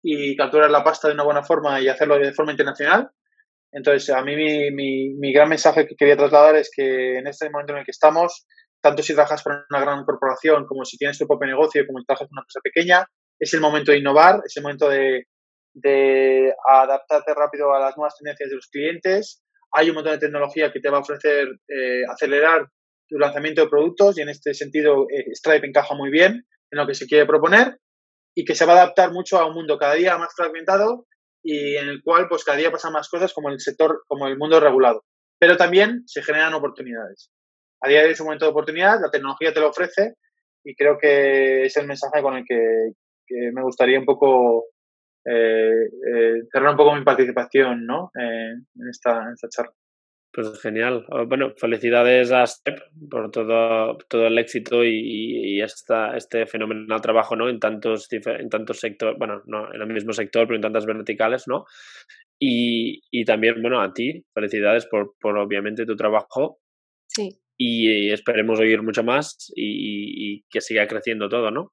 [0.09, 3.11] y capturar la pasta de una buena forma y hacerlo de forma internacional.
[3.72, 4.70] Entonces, a mí mi,
[5.14, 8.46] mi, gran mensaje que quería trasladar es que en este momento en el que estamos,
[8.80, 12.07] tanto si trabajas para una gran corporación como si tienes tu propio negocio, como si
[12.07, 13.07] trabajas para una empresa pequeña,
[13.40, 15.24] es el momento de innovar, es el momento de,
[15.74, 19.42] de adaptarte rápido a las nuevas tendencias de los clientes.
[19.72, 22.68] Hay un montón de tecnología que te va a ofrecer eh, acelerar
[23.09, 26.86] tu lanzamiento de productos y en este sentido eh, Stripe encaja muy bien en lo
[26.86, 27.76] que se quiere proponer
[28.37, 31.07] y que se va a adaptar mucho a un mundo cada día más fragmentado
[31.43, 34.37] y en el cual pues cada día pasan más cosas como el sector, como el
[34.37, 35.05] mundo regulado.
[35.41, 37.30] Pero también se generan oportunidades.
[37.82, 40.14] A día de hoy es un momento de oportunidad, la tecnología te lo ofrece
[40.62, 42.91] y creo que es el mensaje con el que,
[43.53, 44.66] me gustaría un poco
[45.24, 48.11] eh, eh, cerrar un poco mi participación ¿no?
[48.20, 49.72] Eh, en, esta, en esta charla.
[50.37, 51.07] Pues genial.
[51.09, 52.78] Oh, bueno, felicidades a Step
[53.11, 57.49] por todo, todo el éxito y, esta, este fenomenal trabajo, ¿no?
[57.49, 61.45] En tantos, en tantos sectores, bueno, no en el mismo sector, pero en tantas verticales,
[61.47, 61.64] ¿no?
[62.39, 66.59] Y, y también, bueno, a ti, felicidades por, por obviamente tu trabajo.
[67.07, 67.30] Sí.
[67.57, 71.72] Y esperemos oír mucho más y, y que siga creciendo todo, ¿no?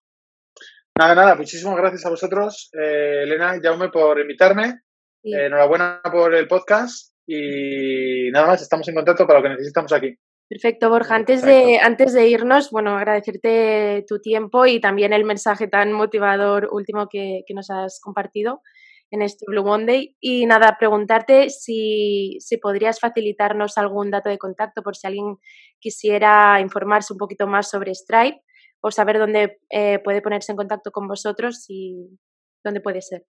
[0.98, 4.84] Nada, nada, muchísimas gracias a vosotros, eh, Elena Jaume, por invitarme.
[5.22, 9.94] Eh, enhorabuena por el podcast y nada más, estamos en contacto para lo que necesitamos
[9.94, 10.16] aquí.
[10.50, 11.16] Perfecto, Borja.
[11.16, 16.70] Antes de, antes de irnos, bueno, agradecerte tu tiempo y también el mensaje tan motivador
[16.72, 18.62] último que, que nos has compartido
[19.10, 20.16] en este Blue Monday.
[20.20, 25.38] Y nada, preguntarte si, si, podrías facilitarnos algún dato de contacto por si alguien
[25.80, 28.42] quisiera informarse un poquito más sobre Stripe
[28.82, 32.20] o saber dónde eh, puede ponerse en contacto con vosotros y
[32.64, 33.24] dónde puede ser.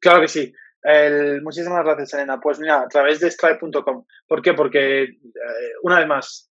[0.00, 0.52] Claro que sí.
[1.42, 2.40] Muchísimas gracias, Elena.
[2.40, 4.04] Pues mira, a través de stripe.com.
[4.26, 4.54] ¿Por qué?
[4.54, 5.08] Porque, eh,
[5.82, 6.50] una vez más,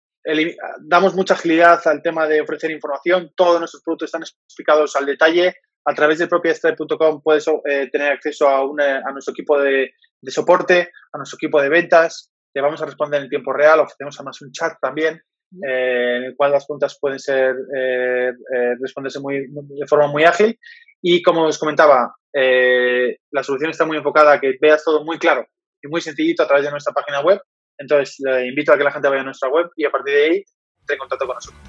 [0.80, 3.32] damos mucha agilidad al tema de ofrecer información.
[3.34, 5.54] Todos nuestros productos están explicados al detalle
[5.88, 9.90] a través de propia Stripe.com puedes eh, tener acceso a, a nuestro equipo de,
[10.26, 12.30] soporte, a nuestro equipo de ventas.
[12.52, 13.80] Te vamos a responder en tiempo real.
[13.80, 15.22] Ofrecemos además un chat también
[15.66, 18.32] eh, en el cual las preguntas pueden ser eh,
[18.80, 20.58] responderse muy, de forma muy ágil.
[21.00, 25.46] Y como os comentaba, la solución está muy enfocada a que veas todo muy claro
[25.82, 27.40] y muy sencillito a través de nuestra página web.
[27.78, 30.24] Entonces, le invito a que la gente vaya a nuestra web y a partir de
[30.24, 30.44] ahí
[30.88, 31.60] en contacto con nosotros.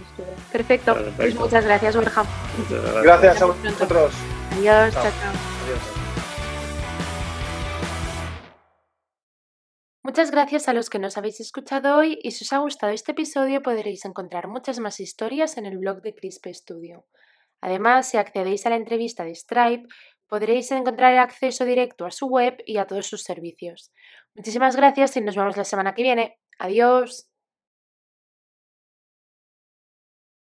[0.52, 0.98] Perfecto.
[1.16, 2.24] Pues muchas gracias, Borja.
[3.04, 4.14] Gracias, a vosotros.
[4.52, 5.04] Adiós, chao.
[5.04, 5.99] chao.
[10.10, 13.12] Muchas gracias a los que nos habéis escuchado hoy y si os ha gustado este
[13.12, 17.06] episodio podréis encontrar muchas más historias en el blog de Crisp Studio.
[17.62, 19.88] Además, si accedéis a la entrevista de Stripe,
[20.28, 23.94] podréis encontrar el acceso directo a su web y a todos sus servicios.
[24.34, 26.40] Muchísimas gracias y nos vemos la semana que viene.
[26.58, 27.29] Adiós.